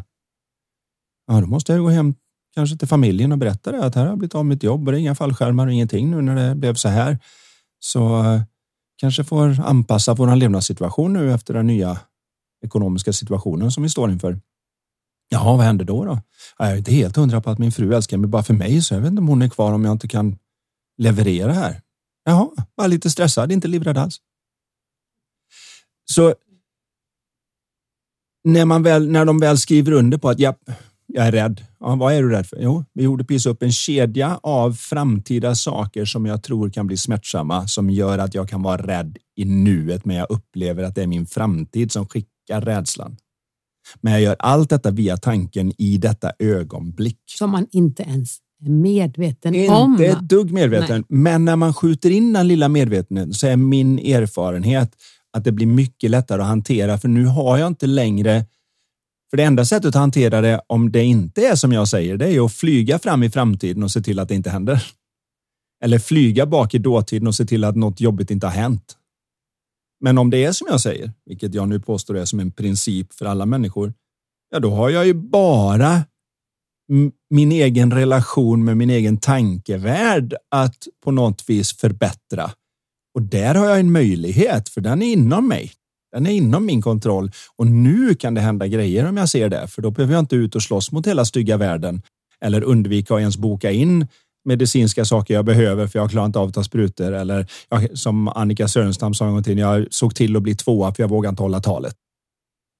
[1.27, 2.15] Ja, då måste jag gå hem
[2.55, 4.91] kanske till familjen och berätta det att här har jag blivit av mitt jobb och
[4.91, 7.19] det är inga fallskärmar och ingenting nu när det blev så här.
[7.79, 8.41] Så eh,
[8.97, 11.99] kanske får anpassa vår levnadssituation nu efter den nya
[12.65, 14.39] ekonomiska situationen som vi står inför.
[15.29, 16.05] Jaha, vad händer då?
[16.05, 16.19] då?
[16.57, 18.93] Jag är inte helt hundra på att min fru älskar mig bara för mig, så
[18.93, 20.37] jag vet inte om hon är kvar om jag inte kan
[20.97, 21.81] leverera här.
[22.25, 24.17] Jaha, var lite stressad, inte livrädd alls.
[26.11, 26.35] Så
[28.43, 30.55] när, man väl, när de väl skriver under på att ja,
[31.07, 31.65] jag är rädd.
[31.79, 32.57] Ja, vad är du rädd för?
[32.61, 36.97] Jo, vi gjorde precis upp en kedja av framtida saker som jag tror kan bli
[36.97, 41.03] smärtsamma som gör att jag kan vara rädd i nuet, men jag upplever att det
[41.03, 43.17] är min framtid som skickar rädslan.
[44.01, 47.19] Men jag gör allt detta via tanken i detta ögonblick.
[47.25, 49.91] Som man inte ens medveten inte om.
[49.91, 51.05] Inte ett dugg medveten.
[51.09, 51.21] Nej.
[51.21, 54.95] Men när man skjuter in den lilla medvetenheten så är min erfarenhet
[55.33, 56.97] att det blir mycket lättare att hantera.
[56.97, 58.45] För nu har jag inte längre
[59.29, 62.35] för det enda sättet att hantera det om det inte är som jag säger, det
[62.35, 64.83] är att flyga fram i framtiden och se till att det inte händer.
[65.83, 68.97] Eller flyga bak i dåtiden och se till att något jobbigt inte har hänt.
[69.99, 73.13] Men om det är som jag säger, vilket jag nu påstår är som en princip
[73.13, 73.93] för alla människor,
[74.51, 76.03] ja, då har jag ju bara
[77.29, 82.51] min egen relation med min egen tankevärld att på något vis förbättra.
[83.15, 85.71] Och där har jag en möjlighet, för den är inom mig.
[86.11, 89.67] Den är inom min kontroll och nu kan det hända grejer om jag ser det,
[89.67, 92.01] för då behöver jag inte ut och slåss mot hela stygga världen
[92.41, 94.07] eller undvika att ens boka in
[94.45, 98.27] medicinska saker jag behöver för jag klarar inte av att ta sprutor eller jag, som
[98.27, 101.29] Annika Sörenstam sa en gång till, jag såg till att bli tvåa för jag vågar
[101.29, 101.95] inte hålla talet.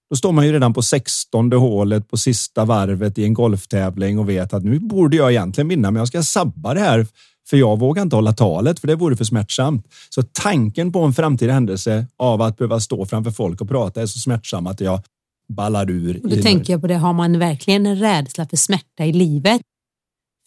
[0.09, 4.29] Då står man ju redan på 16 hålet på sista varvet i en golftävling och
[4.29, 7.07] vet att nu borde jag egentligen vinna, men jag ska sabba det här
[7.49, 9.87] för jag vågar inte hålla talet för det vore för smärtsamt.
[10.09, 14.05] Så tanken på en framtida händelse av att behöva stå framför folk och prata är
[14.05, 15.01] så smärtsam att jag
[15.47, 16.23] ballar ur.
[16.23, 19.61] Och då tänker jag på det, har man verkligen en rädsla för smärta i livet,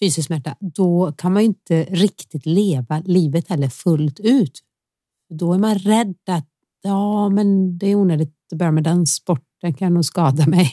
[0.01, 4.61] fysisk smärta, då kan man ju inte riktigt leva livet heller fullt ut.
[5.35, 6.49] Då är man rädd att
[6.83, 9.07] ja, men det är onödigt att börja med den
[9.59, 10.73] sporten, kan nog skada mig.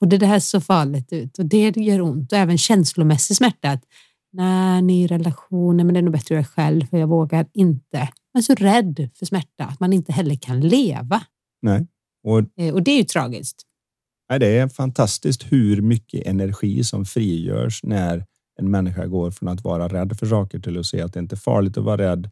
[0.00, 3.70] Och det där ser farligt ut och det gör ont och även känslomässig smärta.
[3.70, 3.84] Att,
[4.32, 7.98] Nej, ny relationer, men det är nog bättre att göra själv för jag vågar inte.
[7.98, 11.22] Man är så rädd för smärta att man inte heller kan leva.
[11.62, 11.86] Nej,
[12.24, 13.62] Och, eh, och det är ju tragiskt.
[14.30, 18.24] Nej, det är fantastiskt hur mycket energi som frigörs när
[18.60, 21.34] en människa går från att vara rädd för saker till att se att det inte
[21.34, 22.30] är farligt att vara rädd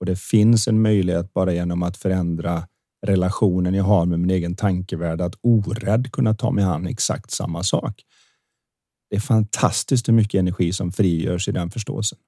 [0.00, 2.66] och det finns en möjlighet bara genom att förändra
[3.06, 7.62] relationen jag har med min egen tankevärld att orädd kunna ta mig an exakt samma
[7.62, 8.02] sak.
[9.10, 12.18] Det är fantastiskt hur mycket energi som frigörs i den förståelsen.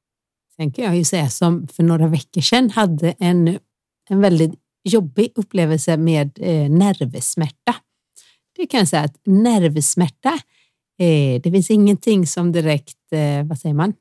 [0.57, 3.59] Sen kan jag ju säga som för några veckor sedan hade en,
[4.09, 4.55] en väldigt
[4.85, 7.75] jobbig upplevelse med eh, nervsmärta.
[8.57, 10.39] Det kan jag säga att nervsmärta,
[10.99, 13.95] eh, det finns ingenting som direkt, eh, vad säger man,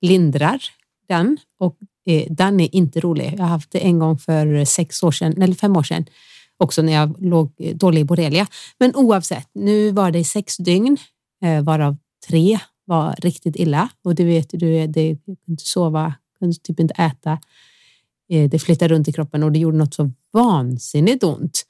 [0.00, 0.62] lindrar
[1.08, 3.34] den och eh, den är inte rolig.
[3.36, 6.06] Jag har haft det en gång för sex år sedan, eller fem år sedan,
[6.56, 8.46] också när jag låg dålig i borrelia.
[8.78, 10.96] Men oavsett, nu var det sex dygn,
[11.44, 11.96] eh, varav
[12.28, 16.80] tre var riktigt illa och du vet, du, det, jag kunde inte sova, kunde typ
[16.80, 17.38] inte äta.
[18.28, 21.66] Eh, det flyttade runt i kroppen och det gjorde något så vansinnigt ont.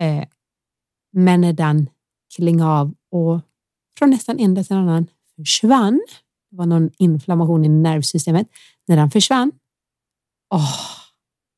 [0.00, 0.24] Eh,
[1.12, 1.88] men när den
[2.36, 3.40] klingade av och
[3.98, 6.00] från nästan en dag till en annan försvann,
[6.50, 8.46] det var någon inflammation i nervsystemet,
[8.88, 9.52] när den försvann,
[10.50, 10.76] åh,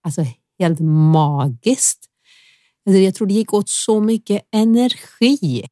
[0.02, 0.26] alltså
[0.58, 0.80] helt
[1.12, 2.06] magiskt.
[2.86, 5.66] Alltså jag tror det gick åt så mycket energi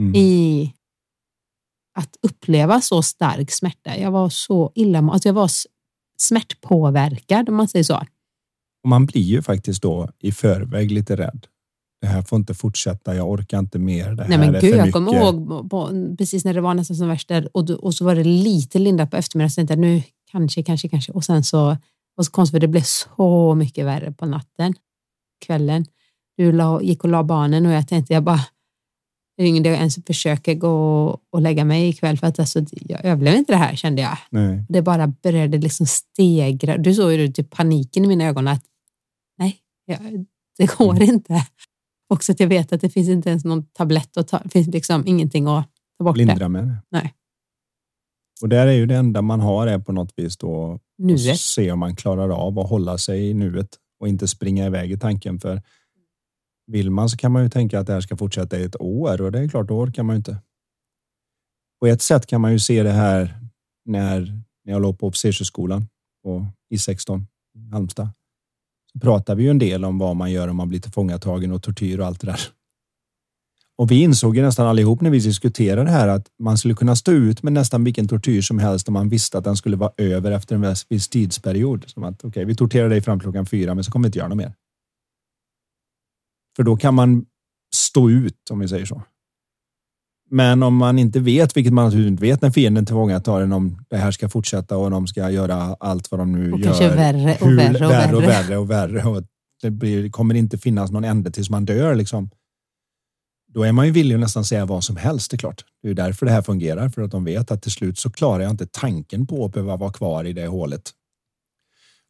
[0.00, 0.14] mm.
[0.14, 0.72] i
[1.98, 3.96] att uppleva så stark smärta.
[3.96, 5.50] Jag var så illa, alltså jag var
[6.18, 7.96] smärtpåverkad om man säger så.
[8.82, 11.46] Och man blir ju faktiskt då i förväg lite rädd.
[12.00, 14.12] Det här får inte fortsätta, jag orkar inte mer.
[14.12, 17.28] Det Nej, men gud, jag kommer ihåg på, precis när det var nästan som värst
[17.28, 19.50] där och, och så var det lite lindat på eftermiddagen.
[19.50, 21.12] Så tänkte nu kanske, kanske, kanske.
[21.12, 21.76] Och sen så,
[22.16, 24.74] och så konstigt för det blev så mycket värre på natten,
[25.44, 25.86] kvällen.
[26.36, 28.40] Du la, gick och la barnen och jag tänkte jag bara
[29.40, 33.52] ringde och ens försöker gå och lägga mig ikväll för att alltså, jag överlever inte
[33.52, 34.18] det här kände jag.
[34.30, 34.64] Nej.
[34.68, 36.76] Det bara började liksom stegra.
[36.76, 38.64] Du såg ju typ paniken i mina ögon att
[39.38, 39.98] nej, jag,
[40.58, 41.02] det går mm.
[41.02, 41.46] inte.
[42.08, 45.06] Också att jag vet att det finns inte ens någon tablett och det finns liksom
[45.06, 46.76] ingenting att ta bort Lindra med det.
[46.90, 47.14] Nej.
[48.42, 51.40] Och där är ju det enda man har är på något vis då nuet.
[51.40, 53.68] se om man klarar av att hålla sig i nuet
[54.00, 55.40] och inte springa iväg i tanken.
[55.40, 55.62] För
[56.66, 59.20] vill man så kan man ju tänka att det här ska fortsätta i ett år
[59.20, 60.36] och det är klart, då orkar man ju inte.
[61.80, 63.38] På ett sätt kan man ju se det här
[63.84, 64.20] när,
[64.64, 65.86] när jag låg på officershögskolan
[66.22, 68.08] på I16 i Halmstad.
[68.92, 71.62] Så pratar vi ju en del om vad man gör om man blir tillfångatagen och
[71.62, 72.40] tortyr och allt det där.
[73.78, 76.96] Och vi insåg ju nästan allihop när vi diskuterade det här att man skulle kunna
[76.96, 79.92] stå ut med nästan vilken tortyr som helst om man visste att den skulle vara
[79.96, 81.84] över efter en viss tidsperiod.
[81.86, 84.18] Som att okej, okay, vi torterar dig fram klockan fyra, men så kommer vi inte
[84.18, 84.52] göra något mer.
[86.56, 87.26] För då kan man
[87.74, 89.02] stå ut om vi säger så.
[90.30, 93.84] Men om man inte vet, vilket man naturligtvis inte vet när fienden tillfångatar en om
[93.90, 96.66] det här ska fortsätta och de ska göra allt vad de nu och gör.
[96.66, 98.16] Kanske värre och hur, värre och värre.
[98.16, 99.04] och värre och värre.
[99.04, 99.22] Och
[99.62, 101.94] det blir, kommer inte finnas någon ände tills man dör.
[101.94, 102.30] Liksom.
[103.56, 105.30] Då är man ju villig att nästan säga vad som helst.
[105.30, 105.64] Det är klart.
[105.82, 106.88] Det är därför det här fungerar.
[106.88, 109.76] För att de vet att till slut så klarar jag inte tanken på att behöva
[109.76, 110.90] vara kvar i det hålet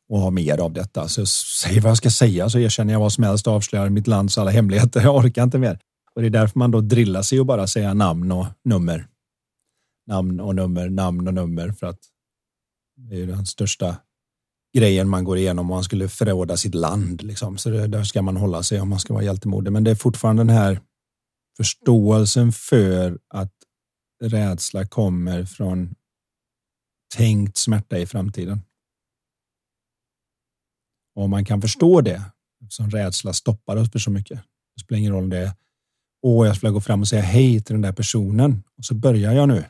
[0.08, 1.08] och ha mer av detta.
[1.08, 3.88] Så jag säger vad jag ska säga så erkänner jag vad som helst och avslöjar
[3.88, 5.00] mitt lands alla hemligheter.
[5.04, 5.78] Jag orkar inte mer.
[6.14, 9.06] Och det är därför man då drillar sig och bara säga namn och nummer.
[10.06, 12.00] Namn och nummer, namn och nummer för att
[12.96, 13.96] det är den största
[14.76, 17.22] grejen man går igenom om man skulle förråda sitt land.
[17.22, 17.58] Liksom.
[17.58, 19.72] Så det, där ska man hålla sig om man ska vara hjältemodig.
[19.72, 20.80] Men det är fortfarande den här
[21.56, 23.52] förståelsen för att
[24.22, 25.94] rädsla kommer från
[27.16, 28.62] tänkt smärta i framtiden.
[31.14, 32.22] Och om man kan förstå det,
[32.68, 34.40] som rädsla stoppar oss för så mycket.
[34.76, 35.52] Det spelar ingen roll om det är
[36.22, 39.32] Åh, jag skulle gå fram och säga hej till den där personen och så börjar
[39.32, 39.64] jag nu.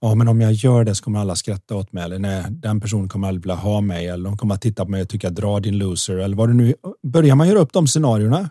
[0.00, 2.80] Ja, men om jag gör det så kommer alla skratta åt mig eller nej, den
[2.80, 5.30] personen kommer aldrig vilja ha mig eller de kommer att titta på mig och tycka
[5.30, 8.50] dra din loser eller vad det nu Börjar man göra upp de scenarierna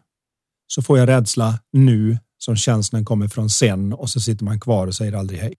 [0.68, 4.88] så får jag rädsla nu som känslan kommer från sen och så sitter man kvar
[4.88, 5.54] och säger aldrig hej.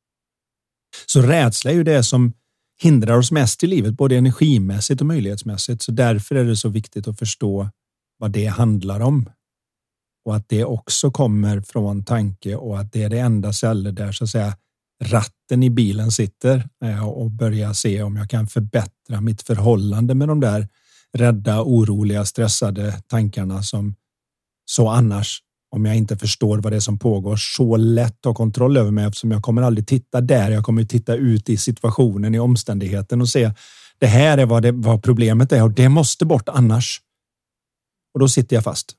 [1.07, 2.33] Så rädsla är ju det som
[2.81, 5.83] hindrar oss mest i livet, både energimässigt och möjlighetsmässigt.
[5.83, 7.71] Så därför är det så viktigt att förstå
[8.19, 9.31] vad det handlar om.
[10.25, 14.13] Och att det också kommer från tanke och att det är det enda stället där
[14.13, 14.57] så att säga
[15.05, 20.29] ratten i bilen sitter eh, och börja se om jag kan förbättra mitt förhållande med
[20.29, 20.69] de där
[21.13, 23.95] rädda, oroliga, stressade tankarna som
[24.65, 28.77] så annars om jag inte förstår vad det är som pågår så lätt ha kontroll
[28.77, 30.51] över mig eftersom jag kommer aldrig titta där.
[30.51, 33.53] Jag kommer titta ut i situationen, i omständigheten och se
[33.99, 37.03] det här är vad, det, vad problemet är och det måste bort annars.
[38.15, 38.97] Och då sitter jag fast.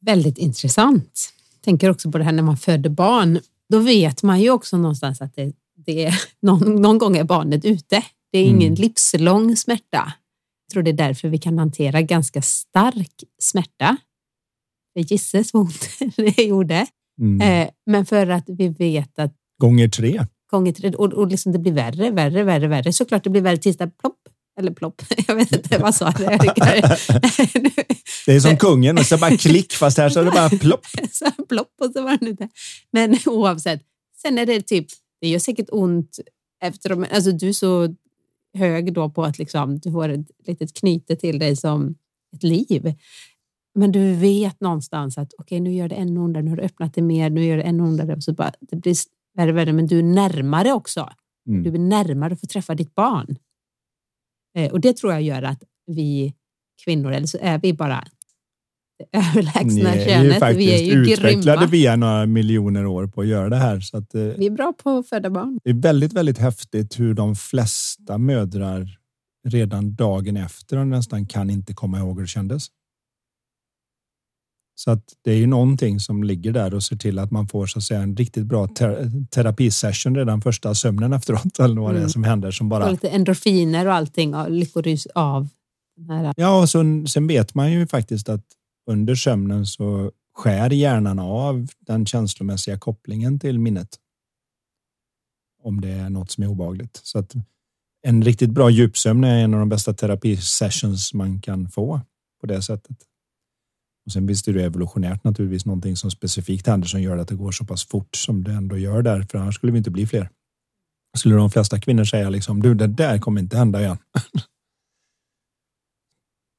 [0.00, 1.32] Väldigt intressant.
[1.64, 3.40] Tänker också på det här när man föder barn.
[3.68, 7.64] Då vet man ju också någonstans att det, det är, någon, någon gång är barnet
[7.64, 8.04] ute.
[8.32, 8.74] Det är ingen mm.
[8.74, 10.12] livslång smärta
[10.70, 13.96] tror det är därför vi kan hantera ganska stark smärta.
[14.94, 16.86] Det gisses vad ont det gjorde.
[17.20, 17.40] Mm.
[17.40, 19.34] Eh, men för att vi vet att...
[19.58, 20.26] Gånger tre.
[20.50, 20.90] Gånger tre.
[20.90, 22.92] Och, och liksom det blir värre, värre, värre, värre.
[22.92, 24.18] Såklart det blir värre tills det plopp.
[24.58, 25.02] Eller plopp.
[25.28, 26.38] Jag vet inte vad sa det.
[28.26, 30.86] det är som kungen och så bara klick fast här så är det bara plopp.
[31.12, 32.48] så plopp och så var det inte.
[32.92, 33.82] Men oavsett.
[34.22, 34.86] Sen är det typ,
[35.20, 36.18] det gör säkert ont
[36.62, 37.94] efter, alltså du är så
[38.58, 41.94] hög då på att liksom, du får ett litet knyte till dig som
[42.36, 42.94] ett liv.
[43.74, 46.62] Men du vet någonstans att okej, okay, nu gör det ännu ondare, nu har du
[46.62, 48.20] öppnat det mer, nu gör det ännu ondare.
[48.20, 48.94] Så bara, det blir
[49.36, 51.10] värre och värre, men du är närmare också.
[51.48, 51.62] Mm.
[51.62, 53.36] Du är närmare att få träffa ditt barn.
[54.56, 56.34] Eh, och det tror jag gör att vi
[56.84, 58.04] kvinnor, eller så är vi bara
[59.12, 60.06] överlägsna könet.
[60.06, 61.70] Ni är ju faktiskt vi är ju utvecklade grymma.
[61.70, 63.80] via några miljoner år på att göra det här.
[63.80, 65.58] Så att, eh, vi är bra på att föda barn.
[65.64, 68.96] Det är väldigt, väldigt häftigt hur de flesta mödrar
[69.48, 72.66] redan dagen efter nästan kan inte komma ihåg hur det kändes.
[74.74, 77.66] Så att det är ju någonting som ligger där och ser till att man får
[77.66, 81.92] så att säga en riktigt bra ter terapisession redan första sömnen efteråt eller vad mm.
[81.92, 82.10] det är mm.
[82.10, 82.84] som händer som bara.
[82.84, 85.48] Och lite endorfiner och allting och lyckorus av.
[86.36, 88.44] Ja, och så, sen vet man ju faktiskt att
[88.90, 93.98] under sömnen så skär hjärnan av den känslomässiga kopplingen till minnet.
[95.62, 97.00] Om det är något som är obagligt.
[97.02, 97.34] Så att
[98.02, 102.00] en riktigt bra djupsömn är en av de bästa terapisessions man kan få
[102.40, 102.96] på det sättet.
[104.06, 107.34] Och sen visst är det evolutionärt naturligtvis någonting som specifikt händer som gör att det
[107.34, 110.06] går så pass fort som det ändå gör där, för annars skulle vi inte bli
[110.06, 110.30] fler.
[111.16, 113.98] Skulle de flesta kvinnor säga liksom, du, det där kommer inte hända igen.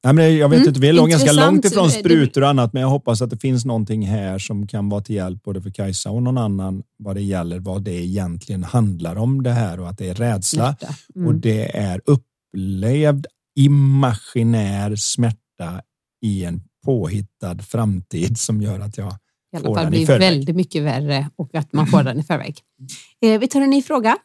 [0.03, 2.73] Nej, men jag vet mm, inte, vi är lång, ganska långt ifrån sprutor och annat,
[2.73, 5.69] men jag hoppas att det finns någonting här som kan vara till hjälp både för
[5.69, 9.89] Kajsa och någon annan vad det gäller vad det egentligen handlar om det här och
[9.89, 10.75] att det är rädsla
[11.15, 11.27] mm.
[11.27, 15.81] och det är upplevd imaginär smärta
[16.25, 19.13] i en påhittad framtid som gör att jag
[19.53, 22.59] i alla fall blir väldigt mycket värre och att man får den i förväg.
[23.21, 24.17] Eh, vi tar en ny fråga.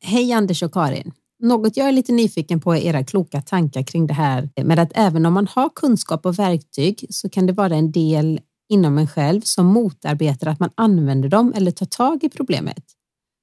[0.00, 1.12] Hej Anders och Karin.
[1.42, 4.92] Något jag är lite nyfiken på är era kloka tankar kring det här med att
[4.94, 9.08] även om man har kunskap och verktyg så kan det vara en del inom en
[9.08, 12.84] själv som motarbetar att man använder dem eller tar tag i problemet.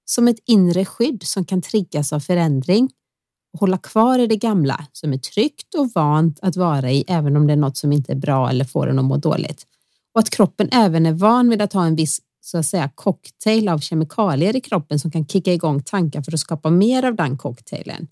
[0.05, 2.89] Som ett inre skydd som kan triggas av förändring
[3.53, 7.35] och hålla kvar i det gamla som är tryggt och vant att vara i även
[7.37, 9.65] om det är något som inte är bra eller får en att må dåligt.
[10.13, 13.69] Och att kroppen även är van vid att ha en viss så att säga cocktail
[13.69, 17.37] av kemikalier i kroppen som kan kicka igång tankar för att skapa mer av den
[17.37, 18.07] cocktailen.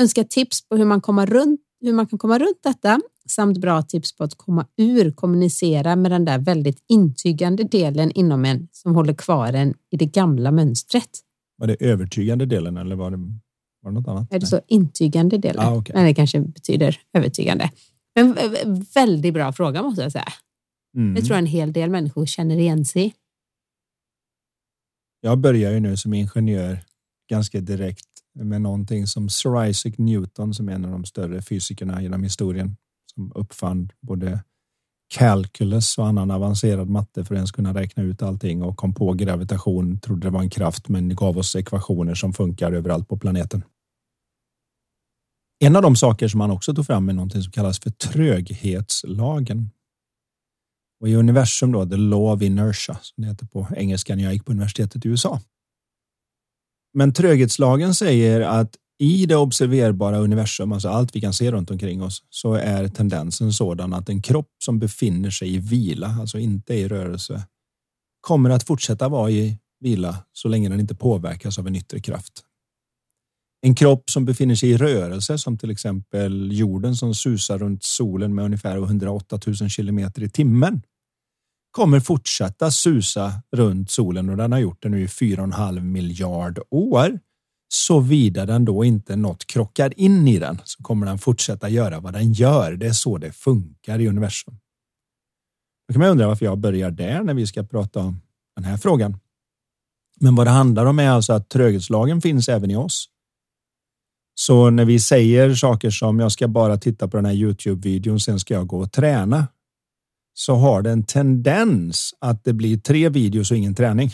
[0.00, 4.16] Önskar tips på hur man, runt, hur man kan komma runt detta samt bra tips
[4.16, 9.14] på att komma ur kommunicera med den där väldigt intygande delen inom en som håller
[9.14, 11.10] kvar en i det gamla mönstret.
[11.56, 13.16] Var det övertygande delen eller var det,
[13.82, 14.32] var det något annat?
[14.32, 15.66] Är det så intygande delen?
[15.66, 15.96] Ah, okay.
[15.96, 17.70] Nej, det kanske betyder övertygande.
[18.14, 18.36] Men
[18.94, 20.32] väldigt bra fråga måste jag säga.
[20.96, 21.14] Mm.
[21.14, 23.14] Det tror jag en hel del människor känner igen sig.
[25.20, 26.78] Jag börjar ju nu som ingenjör
[27.30, 32.02] ganska direkt med någonting som Sir Isaac Newton som är en av de större fysikerna
[32.02, 32.76] genom historien
[33.14, 34.40] som uppfann både
[35.14, 39.12] calculus och annan avancerad matte för att ens kunna räkna ut allting och kom på
[39.12, 43.64] gravitation, trodde det var en kraft men gav oss ekvationer som funkar överallt på planeten.
[45.60, 49.70] En av de saker som han också tog fram är någonting som kallas för tröghetslagen.
[51.00, 54.32] Och i universum då, the law of inertia, som det heter på engelska när jag
[54.32, 55.40] gick på universitetet i USA.
[56.94, 62.02] Men tröghetslagen säger att i det observerbara universum, alltså allt vi kan se runt omkring
[62.02, 66.74] oss, så är tendensen sådan att en kropp som befinner sig i vila, alltså inte
[66.74, 67.42] i rörelse,
[68.20, 72.44] kommer att fortsätta vara i vila så länge den inte påverkas av en yttre kraft.
[73.60, 78.34] En kropp som befinner sig i rörelse, som till exempel jorden som susar runt solen
[78.34, 80.82] med ungefär 108 000 kilometer i timmen,
[81.78, 87.18] kommer fortsätta susa runt solen och den har gjort det nu i 4,5 miljard år.
[87.68, 92.12] Såvida den då inte något krockar in i den så kommer den fortsätta göra vad
[92.12, 92.72] den gör.
[92.72, 94.58] Det är så det funkar i universum.
[95.88, 98.20] Då kan man undra varför jag börjar där när vi ska prata om
[98.56, 99.16] den här frågan.
[100.20, 103.08] Men vad det handlar om är alltså att tröghetslagen finns även i oss.
[104.34, 108.40] Så när vi säger saker som jag ska bara titta på den här Youtube-videon, sen
[108.40, 109.46] ska jag gå och träna.
[110.38, 114.10] Så har det en tendens att det blir tre videos och ingen träning.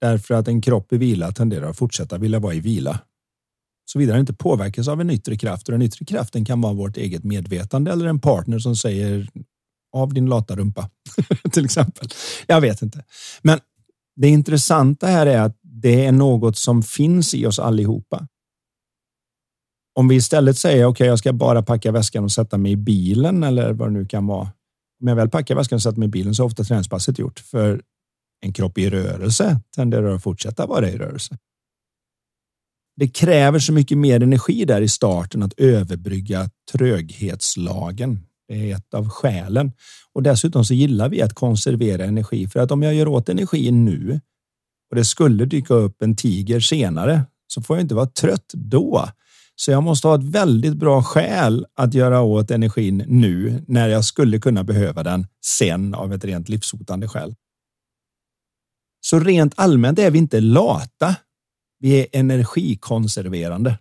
[0.00, 3.00] Därför att en kropp i vila tenderar att fortsätta vilja vara i vila.
[3.84, 6.96] Såvida den inte påverkas av en yttre kraft och den yttre kraften kan vara vårt
[6.96, 9.28] eget medvetande eller en partner som säger
[9.92, 10.90] av din lata rumpa
[11.52, 12.08] till exempel.
[12.46, 13.04] Jag vet inte,
[13.42, 13.60] men
[14.16, 18.28] det intressanta här är att det är något som finns i oss allihopa
[19.94, 22.76] om vi istället säger okej, okay, jag ska bara packa väskan och sätta mig i
[22.76, 24.48] bilen eller vad det nu kan vara.
[25.02, 27.40] Om jag väl packar väskan och sätter mig i bilen så är ofta träningspasset gjort.
[27.40, 27.82] För
[28.40, 31.38] en kropp i rörelse tenderar att fortsätta vara i rörelse.
[32.96, 38.18] Det kräver så mycket mer energi där i starten att överbrygga tröghetslagen.
[38.48, 39.72] Det är ett av skälen.
[40.12, 43.70] Och dessutom så gillar vi att konservera energi för att om jag gör åt energi
[43.70, 44.20] nu
[44.90, 49.08] och det skulle dyka upp en tiger senare så får jag inte vara trött då.
[49.60, 54.04] Så jag måste ha ett väldigt bra skäl att göra åt energin nu när jag
[54.04, 57.34] skulle kunna behöva den sen av ett rent livshotande skäl.
[59.00, 61.16] Så rent allmänt är vi inte lata.
[61.78, 63.78] Vi är energikonserverande.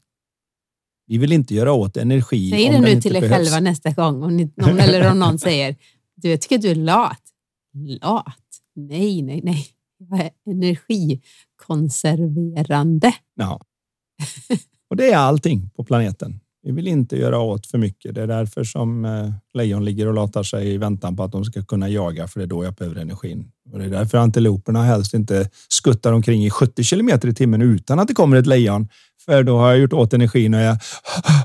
[1.07, 2.49] Vi vill inte göra åt energi.
[2.49, 5.75] Säg det nu till er själva nästa gång om ni, någon, eller om någon säger
[6.15, 7.23] du, jag tycker du är lat.
[8.01, 8.35] Lat?
[8.75, 9.67] Nej, nej, nej.
[10.45, 13.13] Energikonserverande.
[13.35, 13.61] Ja.
[14.89, 16.39] Och det är allting på planeten.
[16.61, 18.15] Vi vill inte göra åt för mycket.
[18.15, 21.45] Det är därför som eh, lejon ligger och latar sig i väntan på att de
[21.45, 23.51] ska kunna jaga, för det är då jag behöver energin.
[23.71, 27.99] Och det är därför antiloperna helst inte skuttar omkring i 70 kilometer i timmen utan
[27.99, 28.87] att det kommer ett lejon.
[29.25, 30.77] För då har jag gjort åt energin och jag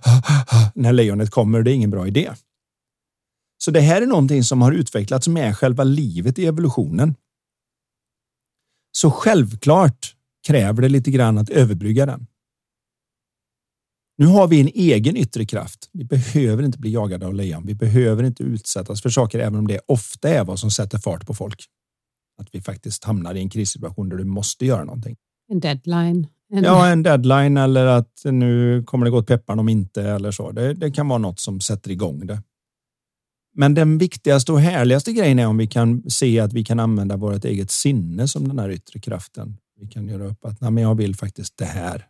[0.74, 1.62] när lejonet kommer.
[1.62, 2.30] Det är ingen bra idé.
[3.58, 7.14] Så det här är någonting som har utvecklats med själva livet i evolutionen.
[8.92, 10.14] Så självklart
[10.46, 12.26] kräver det lite grann att överbrygga den.
[14.16, 15.88] Nu har vi en egen yttre kraft.
[15.92, 17.66] Vi behöver inte bli jagade av lejon.
[17.66, 21.26] Vi behöver inte utsättas för saker, även om det ofta är vad som sätter fart
[21.26, 21.64] på folk.
[22.40, 25.16] Att vi faktiskt hamnar i en krissituation där du måste göra någonting.
[25.48, 26.26] En deadline.
[26.52, 26.64] En...
[26.64, 30.50] Ja, en deadline eller att nu kommer det gå åt pepparn om inte eller så.
[30.50, 32.42] Det, det kan vara något som sätter igång det.
[33.56, 37.16] Men den viktigaste och härligaste grejen är om vi kan se att vi kan använda
[37.16, 39.56] vårt eget sinne som den här yttre kraften.
[39.80, 42.06] Vi kan göra upp att Nej, men jag vill faktiskt det här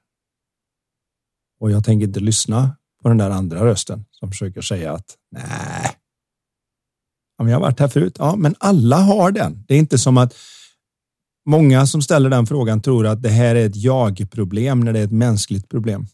[1.61, 5.91] och jag tänker inte lyssna på den där andra rösten som försöker säga att nej.
[7.39, 8.17] Ja, jag har varit här förut.
[8.19, 9.65] Ja, men alla har den.
[9.69, 10.35] Det är inte som att
[11.49, 15.05] många som ställer den frågan tror att det här är ett jag-problem när det är
[15.05, 16.07] ett mänskligt problem.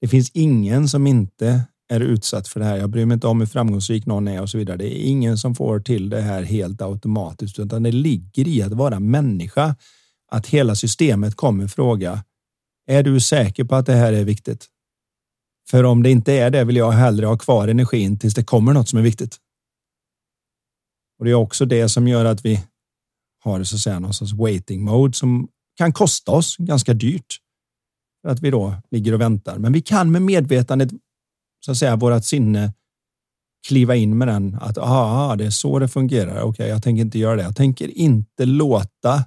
[0.00, 2.76] Det finns ingen som inte är utsatt för det här.
[2.76, 4.76] Jag bryr mig inte om hur framgångsrik någon är och så vidare.
[4.76, 8.72] Det är ingen som får till det här helt automatiskt, utan det ligger i att
[8.72, 9.76] vara människa.
[10.30, 12.24] Att hela systemet kommer fråga
[12.86, 14.66] är du säker på att det här är viktigt?
[15.70, 18.72] För om det inte är det vill jag hellre ha kvar energin tills det kommer
[18.72, 19.36] något som är viktigt.
[21.18, 22.64] Och det är också det som gör att vi
[23.44, 27.38] har så att säga någon sorts waiting mode som kan kosta oss ganska dyrt.
[28.22, 29.58] För att vi då ligger och väntar.
[29.58, 30.90] Men vi kan med medvetandet,
[31.64, 32.72] så att säga, vårat sinne
[33.68, 36.40] kliva in med den att aha, det är så det fungerar.
[36.40, 37.42] Okej, okay, jag tänker inte göra det.
[37.42, 39.24] Jag tänker inte låta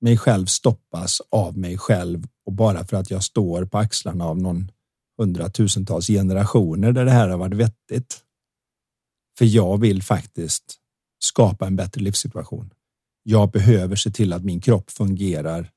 [0.00, 4.38] mig själv stoppas av mig själv och bara för att jag står på axlarna av
[4.38, 4.70] någon
[5.18, 8.20] hundratusentals generationer där det här har varit vettigt.
[9.38, 10.74] För jag vill faktiskt
[11.18, 12.70] skapa en bättre livssituation.
[13.22, 15.70] Jag behöver se till att min kropp fungerar.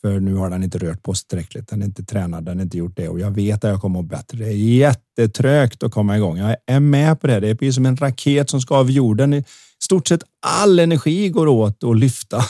[0.00, 1.68] För nu har den inte rört på sig tillräckligt.
[1.68, 3.98] Den är inte tränad, den har inte gjort det och jag vet att jag kommer
[3.98, 4.38] att må bättre.
[4.38, 6.38] Det är jättetrögt att komma igång.
[6.38, 7.40] Jag är med på det.
[7.40, 9.34] Det är som en raket som ska av jorden.
[9.34, 9.44] I
[9.82, 12.44] stort sett all energi går åt att lyfta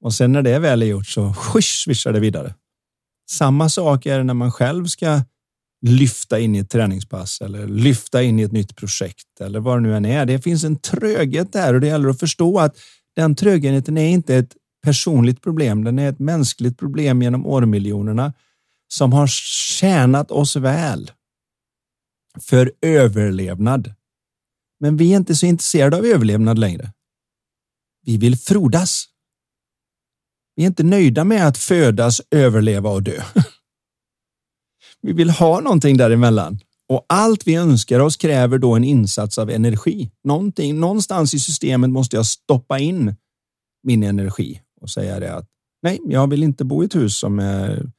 [0.00, 2.54] och sen när det väl är gjort så svischar det vidare.
[3.30, 5.20] Samma sak är det när man själv ska
[5.86, 9.80] lyfta in i ett träningspass eller lyfta in i ett nytt projekt eller vad det
[9.80, 10.26] nu än är.
[10.26, 12.76] Det finns en tröghet där och det gäller att förstå att
[13.16, 15.84] den trögheten är inte ett personligt problem.
[15.84, 18.32] Den är ett mänskligt problem genom årmiljonerna
[18.88, 21.10] som har tjänat oss väl
[22.40, 23.94] för överlevnad.
[24.80, 26.92] Men vi är inte så intresserade av överlevnad längre.
[28.02, 29.04] Vi vill frodas.
[30.56, 33.22] Vi är inte nöjda med att födas, överleva och dö.
[35.02, 39.50] Vi vill ha någonting däremellan och allt vi önskar oss kräver då en insats av
[39.50, 40.10] energi.
[40.24, 43.16] Någonting, någonstans i systemet måste jag stoppa in
[43.82, 45.46] min energi och säga det att
[45.82, 47.90] nej, jag vill inte bo i ett hus som är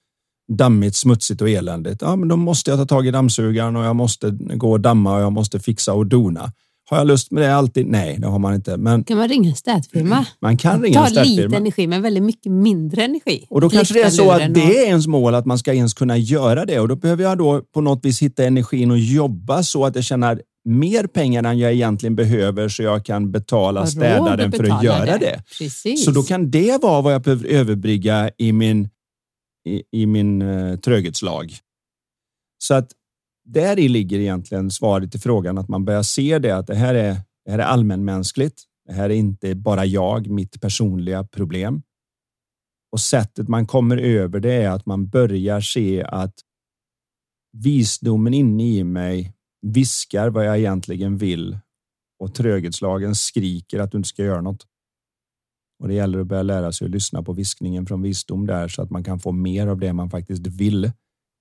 [0.51, 2.01] dammigt, smutsigt och eländigt.
[2.01, 5.15] Ja, men då måste jag ta tag i dammsugaren och jag måste gå och damma
[5.15, 6.53] och jag måste fixa och dona.
[6.89, 7.87] Har jag lust med det alltid?
[7.87, 8.77] Nej, det har man inte.
[8.77, 10.25] Men kan man ringa en städfirma?
[10.39, 11.43] Man kan ringa en städfirma.
[11.43, 13.47] lite energi, men väldigt mycket mindre energi.
[13.49, 15.93] Och då kanske det är så att det är ens mål att man ska ens
[15.93, 16.79] kunna göra det.
[16.79, 20.03] Och då behöver jag då på något vis hitta energin och jobba så att jag
[20.03, 25.05] känner mer pengar än jag egentligen behöver så jag kan betala städaren för att göra
[25.05, 25.17] det.
[25.17, 25.43] det.
[25.59, 26.05] Precis.
[26.05, 28.89] Så då kan det vara vad jag behöver överbrygga i min,
[29.67, 31.53] i, i min uh, tröghetslag.
[32.57, 32.91] Så att
[33.47, 36.95] där i ligger egentligen svaret till frågan att man börjar se det att det här
[36.95, 38.63] är, det här är allmänmänskligt.
[38.85, 41.81] Det här är inte bara jag, mitt personliga problem.
[42.91, 46.33] Och sättet man kommer över det är att man börjar se att
[47.53, 51.57] visdomen inne i mig viskar vad jag egentligen vill
[52.19, 54.65] och tröghetslagen skriker att du inte ska göra något.
[55.79, 58.81] Och det gäller att börja lära sig att lyssna på viskningen från visdom där så
[58.81, 60.91] att man kan få mer av det man faktiskt vill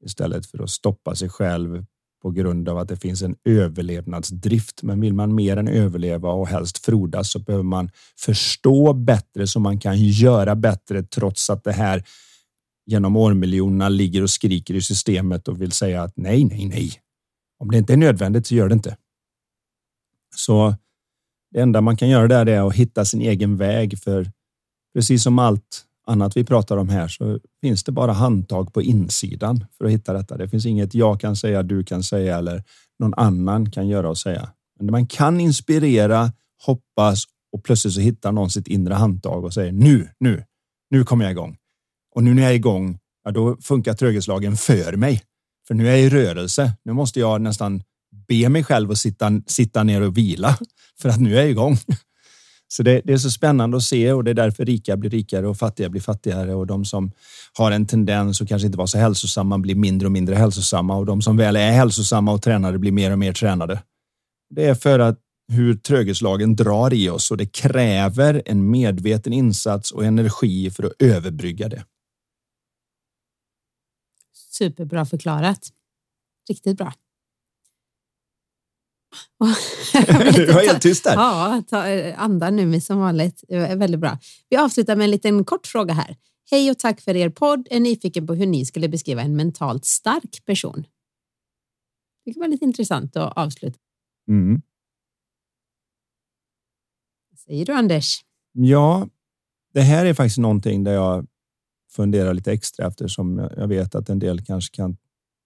[0.04, 1.84] istället för att stoppa sig själv
[2.26, 4.82] på grund av att det finns en överlevnadsdrift.
[4.82, 9.60] Men vill man mer än överleva och helst frodas så behöver man förstå bättre så
[9.60, 12.04] man kan göra bättre trots att det här
[12.86, 16.92] genom årmiljonerna ligger och skriker i systemet och vill säga att nej, nej, nej.
[17.58, 18.96] Om det inte är nödvändigt så gör det inte.
[20.36, 20.74] Så
[21.50, 24.30] det enda man kan göra där är att hitta sin egen väg för
[24.94, 29.64] precis som allt annat vi pratar om här så finns det bara handtag på insidan
[29.78, 30.36] för att hitta detta.
[30.36, 32.64] Det finns inget jag kan säga, du kan säga eller
[32.98, 34.50] någon annan kan göra och säga.
[34.78, 36.32] Men man kan inspirera,
[36.66, 40.44] hoppas och plötsligt så hittar någon sitt inre handtag och säger nu, nu,
[40.90, 41.56] nu kommer jag igång.
[42.14, 45.22] Och nu när jag är igång, ja, då funkar tröghetslagen för mig.
[45.66, 46.72] För nu är jag i rörelse.
[46.84, 47.82] Nu måste jag nästan
[48.28, 50.58] be mig själv att sitta, sitta ner och vila
[50.98, 51.76] för att nu är jag igång.
[52.68, 55.48] Så det, det, är så spännande att se och det är därför rika blir rikare
[55.48, 57.12] och fattiga blir fattigare och de som
[57.58, 61.06] har en tendens att kanske inte vara så hälsosamma blir mindre och mindre hälsosamma och
[61.06, 63.82] de som väl är hälsosamma och tränade blir mer och mer tränade.
[64.50, 65.18] Det är för att
[65.52, 70.92] hur tröghetslagen drar i oss och det kräver en medveten insats och energi för att
[70.98, 71.84] överbrygga det.
[74.34, 75.68] Superbra förklarat.
[76.48, 76.92] Riktigt bra
[80.36, 81.14] du var helt tyst där.
[81.14, 83.44] Ja, ta, eh, andan nu som vanligt.
[83.48, 84.18] Det är väldigt bra.
[84.48, 86.16] Vi avslutar med en liten kort fråga här.
[86.50, 87.68] Hej och tack för er podd.
[87.70, 90.86] Är nyfiken på hur ni skulle beskriva en mentalt stark person.
[92.24, 93.78] Det kan vara lite intressant att avsluta.
[94.28, 94.62] Mm.
[97.30, 98.24] Vad säger du Anders?
[98.52, 99.08] Ja,
[99.72, 101.26] det här är faktiskt någonting där jag
[101.90, 104.96] funderar lite extra eftersom jag vet att en del kanske kan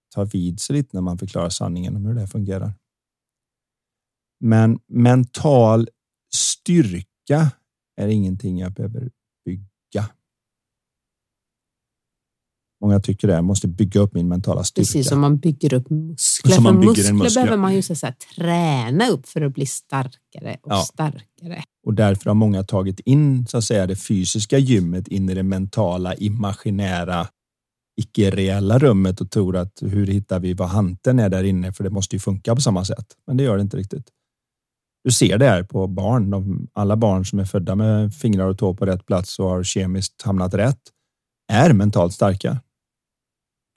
[0.09, 2.73] ta vid sig lite när man förklarar sanningen om hur det fungerar.
[4.41, 5.87] Men mental
[6.33, 7.51] styrka
[8.01, 9.09] är ingenting jag behöver
[9.45, 10.09] bygga.
[12.81, 13.33] Många tycker det.
[13.33, 14.85] Jag måste bygga upp min mentala styrka.
[14.85, 16.55] Precis som man bygger upp muskler.
[16.55, 19.65] Som man bygger muskler, muskler behöver man ju så här, träna upp för att bli
[19.65, 20.81] starkare och ja.
[20.81, 21.63] starkare.
[21.85, 25.43] Och därför har många tagit in så att säga det fysiska gymmet in i det
[25.43, 27.27] mentala, imaginära,
[28.01, 31.73] icke-reella rummet och tror att hur hittar vi vad hanten är där inne?
[31.73, 33.05] För det måste ju funka på samma sätt.
[33.27, 34.09] Men det gör det inte riktigt.
[35.03, 36.29] Du ser det här på barn.
[36.29, 39.63] De, alla barn som är födda med fingrar och tår på rätt plats och har
[39.63, 40.81] kemiskt hamnat rätt
[41.51, 42.57] är mentalt starka.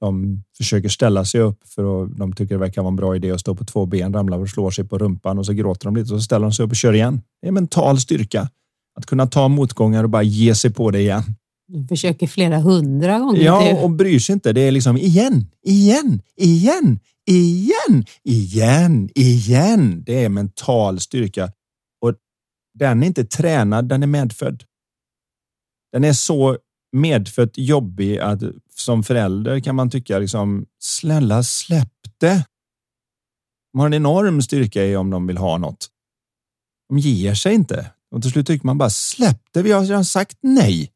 [0.00, 3.30] De försöker ställa sig upp för att de tycker det verkar vara en bra idé
[3.30, 5.96] att stå på två ben, ramlar och slår sig på rumpan och så gråter de
[5.96, 7.20] lite och så ställer de sig upp och kör igen.
[7.42, 8.50] Det är mental styrka
[8.94, 11.22] att kunna ta motgångar och bara ge sig på det igen.
[11.66, 13.40] De försöker flera hundra gånger.
[13.40, 14.52] Ja, och bryr sig inte.
[14.52, 20.02] Det är liksom igen, igen, igen, igen, igen, igen.
[20.06, 21.52] Det är mental styrka
[22.00, 22.14] och
[22.78, 24.64] den är inte tränad, den är medfödd.
[25.92, 26.58] Den är så
[26.92, 28.42] medfött jobbig att
[28.74, 32.46] som förälder kan man tycka liksom snälla släpp det.
[33.72, 35.88] De har en enorm styrka i om de vill ha något.
[36.88, 39.62] De ger sig inte och till slut tycker man bara släpp det.
[39.62, 40.93] Vi har redan sagt nej.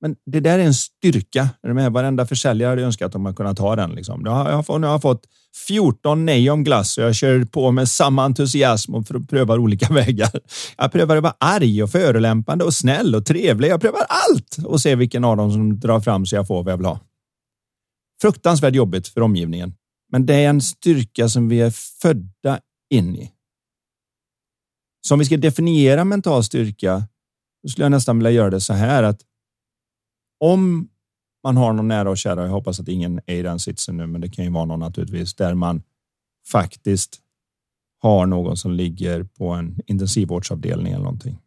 [0.00, 1.48] Men det där är en styrka.
[1.62, 3.90] Med varenda försäljare hade önskat att man kunnat ha den.
[3.90, 4.20] Liksom.
[4.20, 5.26] Nu har jag, fått, nu har jag fått
[5.66, 10.40] 14 nej om glass och jag kör på med samma entusiasm och prövar olika vägar.
[10.76, 13.68] Jag prövar att vara arg och förolämpande och snäll och trevlig.
[13.68, 16.72] Jag prövar allt och ser vilken av dem som drar fram så jag får vad
[16.72, 17.00] jag vill ha.
[18.20, 19.74] Fruktansvärt jobbigt för omgivningen,
[20.12, 21.70] men det är en styrka som vi är
[22.02, 23.32] födda in i.
[25.06, 27.02] Så om vi ska definiera mental styrka,
[27.62, 29.20] så skulle jag nästan vilja göra det så här att
[30.40, 30.88] om
[31.44, 34.06] man har någon nära och kära, jag hoppas att ingen är i den sitsen nu,
[34.06, 35.82] men det kan ju vara någon naturligtvis, där man
[36.52, 37.20] faktiskt
[37.98, 41.38] har någon som ligger på en intensivvårdsavdelning eller någonting.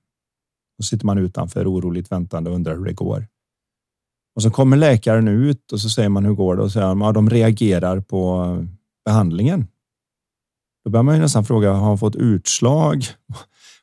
[0.77, 3.27] Då sitter man utanför oroligt väntande och undrar hur det går.
[4.35, 7.11] Och så kommer läkaren ut och så säger man hur går det och säger ja,
[7.11, 8.57] de reagerar på
[9.05, 9.67] behandlingen.
[10.83, 13.05] Då börjar man ju nästan fråga, har de fått utslag?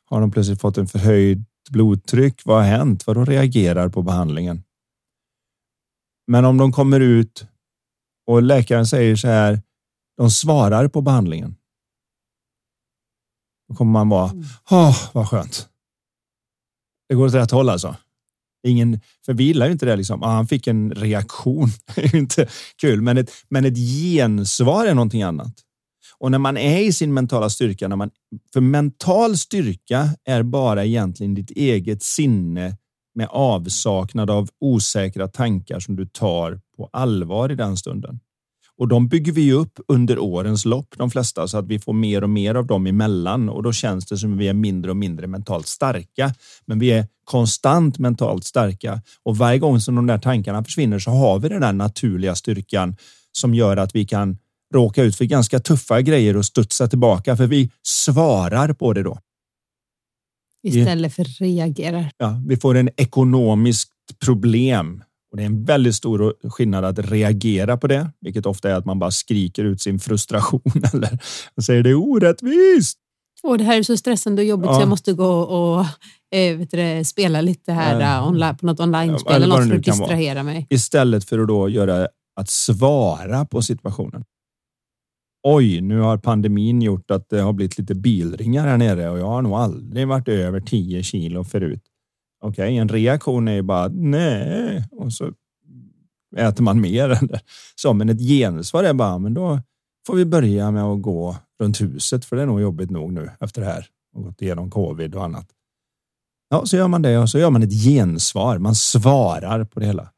[0.05, 2.41] Har de plötsligt fått en förhöjd blodtryck?
[2.45, 3.07] Vad har hänt?
[3.07, 4.63] Vad de reagerar på behandlingen?
[6.29, 7.45] Men om de kommer ut
[8.27, 9.61] och läkaren säger så här,
[10.17, 11.55] de svarar på behandlingen.
[13.69, 14.45] Då kommer man vara, mm.
[14.69, 15.69] åh, oh, vad skönt.
[17.09, 17.95] Det går åt rätt håll alltså.
[18.67, 20.23] Ingen, för vi gillar ju inte det liksom.
[20.23, 21.69] Ah, han fick en reaktion.
[21.95, 22.49] det är inte
[22.81, 25.53] kul, men ett, men ett gensvar är någonting annat.
[26.17, 28.11] Och när man är i sin mentala styrka, när man,
[28.53, 32.77] för mental styrka är bara egentligen ditt eget sinne
[33.19, 38.19] med avsaknad av osäkra tankar som du tar på allvar i den stunden.
[38.77, 42.23] Och de bygger vi upp under årens lopp, de flesta, så att vi får mer
[42.23, 44.97] och mer av dem emellan och då känns det som att vi är mindre och
[44.97, 46.33] mindre mentalt starka.
[46.65, 51.11] Men vi är konstant mentalt starka och varje gång som de där tankarna försvinner så
[51.11, 52.95] har vi den där naturliga styrkan
[53.31, 54.37] som gör att vi kan
[54.73, 59.19] råka ut för ganska tuffa grejer och studsa tillbaka för vi svarar på det då.
[60.63, 62.11] Istället för reagerar.
[62.17, 63.91] Ja, vi får en ekonomiskt
[64.25, 68.73] problem och det är en väldigt stor skillnad att reagera på det, vilket ofta är
[68.73, 70.61] att man bara skriker ut sin frustration
[70.93, 71.19] eller
[71.61, 72.97] säger det är orättvist.
[73.43, 74.75] Och det här är så stressande och jobbigt ja.
[74.75, 75.85] så jag måste gå och
[76.35, 78.27] eh, vet du, spela lite här ja.
[78.27, 80.67] online, på något online-spel eller något för att distrahera mig.
[80.69, 82.07] Istället för att då göra
[82.39, 84.23] att svara på situationen.
[85.43, 89.27] Oj, nu har pandemin gjort att det har blivit lite bilringar här nere och jag
[89.27, 91.83] har nog aldrig varit över 10 kilo förut.
[92.41, 95.31] Okej, okay, en reaktion är ju bara nej och så
[96.37, 97.09] äter man mer.
[97.23, 97.41] Eller
[97.75, 99.61] så, men ett gensvar är bara, men då
[100.07, 103.31] får vi börja med att gå runt huset för det är nog jobbigt nog nu
[103.39, 105.47] efter det här och gått igenom covid och annat.
[106.49, 108.57] Ja, så gör man det och så gör man ett gensvar.
[108.57, 110.09] Man svarar på det hela.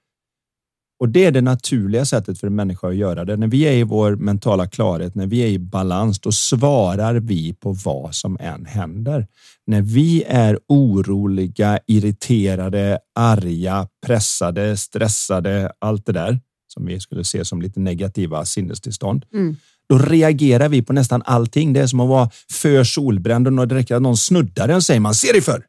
[1.02, 3.38] Och det är det naturliga sättet för en människa att göra det.
[3.38, 7.54] När vi är i vår mentala klarhet, när vi är i balans, då svarar vi
[7.54, 9.28] på vad som än händer.
[9.68, 17.46] När vi är oroliga, irriterade, arga, pressade, stressade, allt det där som vi skulle se
[17.46, 19.26] som lite negativa sinnestillstånd.
[19.34, 19.56] Mm.
[19.90, 21.74] Då reagerar vi på nästan allting.
[21.74, 25.00] Det är som att vara för solbränd och det räcker att någon snuddar den säger
[25.00, 25.66] man ser dig för.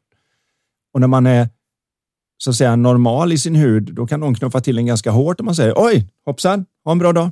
[0.93, 1.49] Och när man är
[2.43, 5.39] så att säga normal i sin hud, då kan någon knuffa till en ganska hårt
[5.39, 7.31] och man säger oj, hoppsan, ha en bra dag.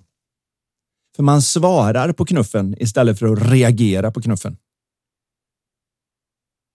[1.15, 4.57] För man svarar på knuffen istället för att reagera på knuffen.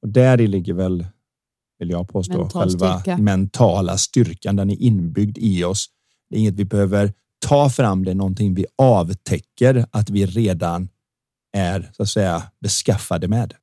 [0.03, 1.07] Och där ligger väl,
[1.79, 3.19] vill jag påstå, Mental själva styrka.
[3.19, 4.57] mentala styrkan.
[4.57, 5.87] Den är inbyggd i oss.
[6.31, 8.05] Det är inget vi behöver ta fram.
[8.05, 10.89] Det är någonting vi avtäcker att vi redan
[11.53, 13.55] är så att säga beskaffade med.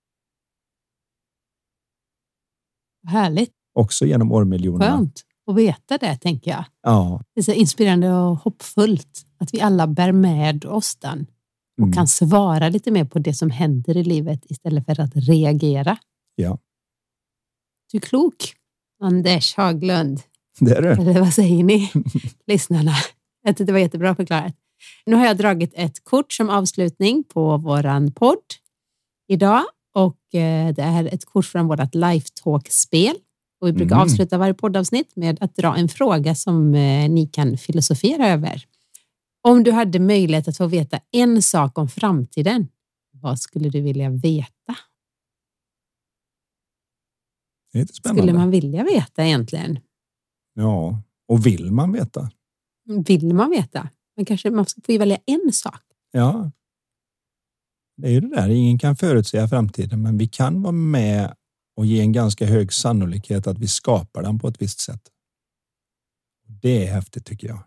[3.08, 4.98] Härligt också genom årmiljonerna.
[4.98, 6.66] Skönt att veta det, tänker jag.
[6.84, 7.22] Ja.
[7.34, 11.28] Det är så inspirerande och hoppfullt att vi alla bär med oss den
[11.78, 11.94] och mm.
[11.94, 15.98] kan svara lite mer på det som händer i livet istället för att reagera.
[16.36, 16.60] Ja.
[17.92, 18.36] Du är klok,
[19.02, 20.22] Anders Haglund.
[20.60, 20.90] Det är du.
[20.90, 21.92] Eller vad säger ni,
[22.48, 22.94] lyssnarna?
[23.44, 24.56] Jag tyckte det var jättebra förklarat.
[25.06, 28.38] Nu har jag dragit ett kort som avslutning på våran podd
[29.28, 29.64] idag
[29.96, 33.16] och eh, det är ett kort från vårt Lifetalk-spel
[33.64, 34.04] och vi brukar mm.
[34.04, 38.66] avsluta varje poddavsnitt med att dra en fråga som eh, ni kan filosofera över.
[39.42, 42.68] Om du hade möjlighet att få veta en sak om framtiden,
[43.12, 44.76] vad skulle du vilja veta?
[47.74, 48.22] Det är spännande.
[48.22, 49.80] Skulle man vilja veta egentligen?
[50.54, 52.32] Ja, och vill man veta?
[53.06, 53.90] Vill man veta?
[54.16, 55.82] Men kanske man får välja en sak.
[56.12, 56.52] Ja.
[57.98, 61.36] Det är ju det där, ingen kan förutsäga framtiden, men vi kan vara med
[61.76, 65.02] och ge en ganska hög sannolikhet att vi skapar den på ett visst sätt.
[66.48, 67.64] Det är häftigt tycker jag.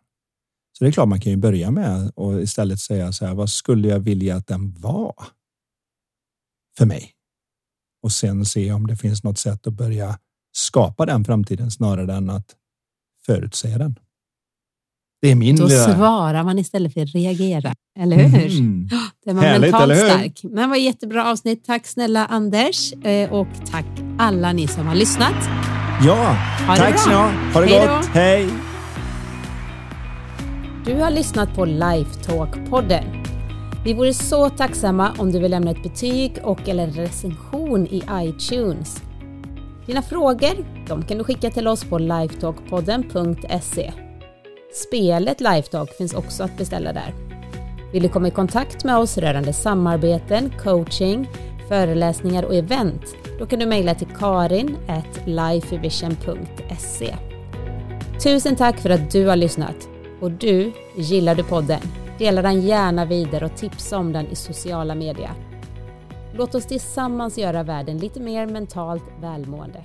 [0.79, 3.35] Så det är klart man kan ju börja med och istället säga så här.
[3.35, 5.15] Vad skulle jag vilja att den var?
[6.79, 7.13] För mig.
[8.03, 10.19] Och sen se om det finns något sätt att börja
[10.53, 12.57] skapa den framtiden snarare än att
[13.27, 13.99] förutsäga den.
[15.23, 15.95] Det är min Då lilla...
[15.95, 18.59] svarar man istället för att reagera, eller hur?
[18.59, 18.89] Mm.
[19.25, 20.41] Det var Härligt, mentalt stark.
[20.43, 21.65] Men det var jättebra avsnitt.
[21.65, 23.87] Tack snälla Anders eh, och tack
[24.19, 25.49] alla ni som har lyssnat.
[26.07, 26.37] Ja,
[26.67, 28.07] tack så Ha det Hej gott.
[28.07, 28.49] Hej!
[30.87, 33.27] Du har lyssnat på Lifetalk-podden.
[33.85, 39.03] Vi vore så tacksamma om du vill lämna ett betyg och eller recension i iTunes.
[39.87, 43.93] Dina frågor de kan du skicka till oss på lifetalkpodden.se.
[44.77, 47.15] Spelet Lifetalk finns också att beställa där.
[47.93, 51.29] Vill du komma i kontakt med oss rörande samarbeten, coaching,
[51.69, 53.03] föreläsningar och event?
[53.39, 54.77] Då kan du mejla till karin
[55.25, 57.17] lifevision.se.
[58.23, 59.89] Tusen tack för att du har lyssnat.
[60.21, 61.81] Och du, gillar du podden?
[62.19, 65.33] Dela den gärna vidare och tipsa om den i sociala medier.
[66.35, 69.85] Låt oss tillsammans göra världen lite mer mentalt välmående.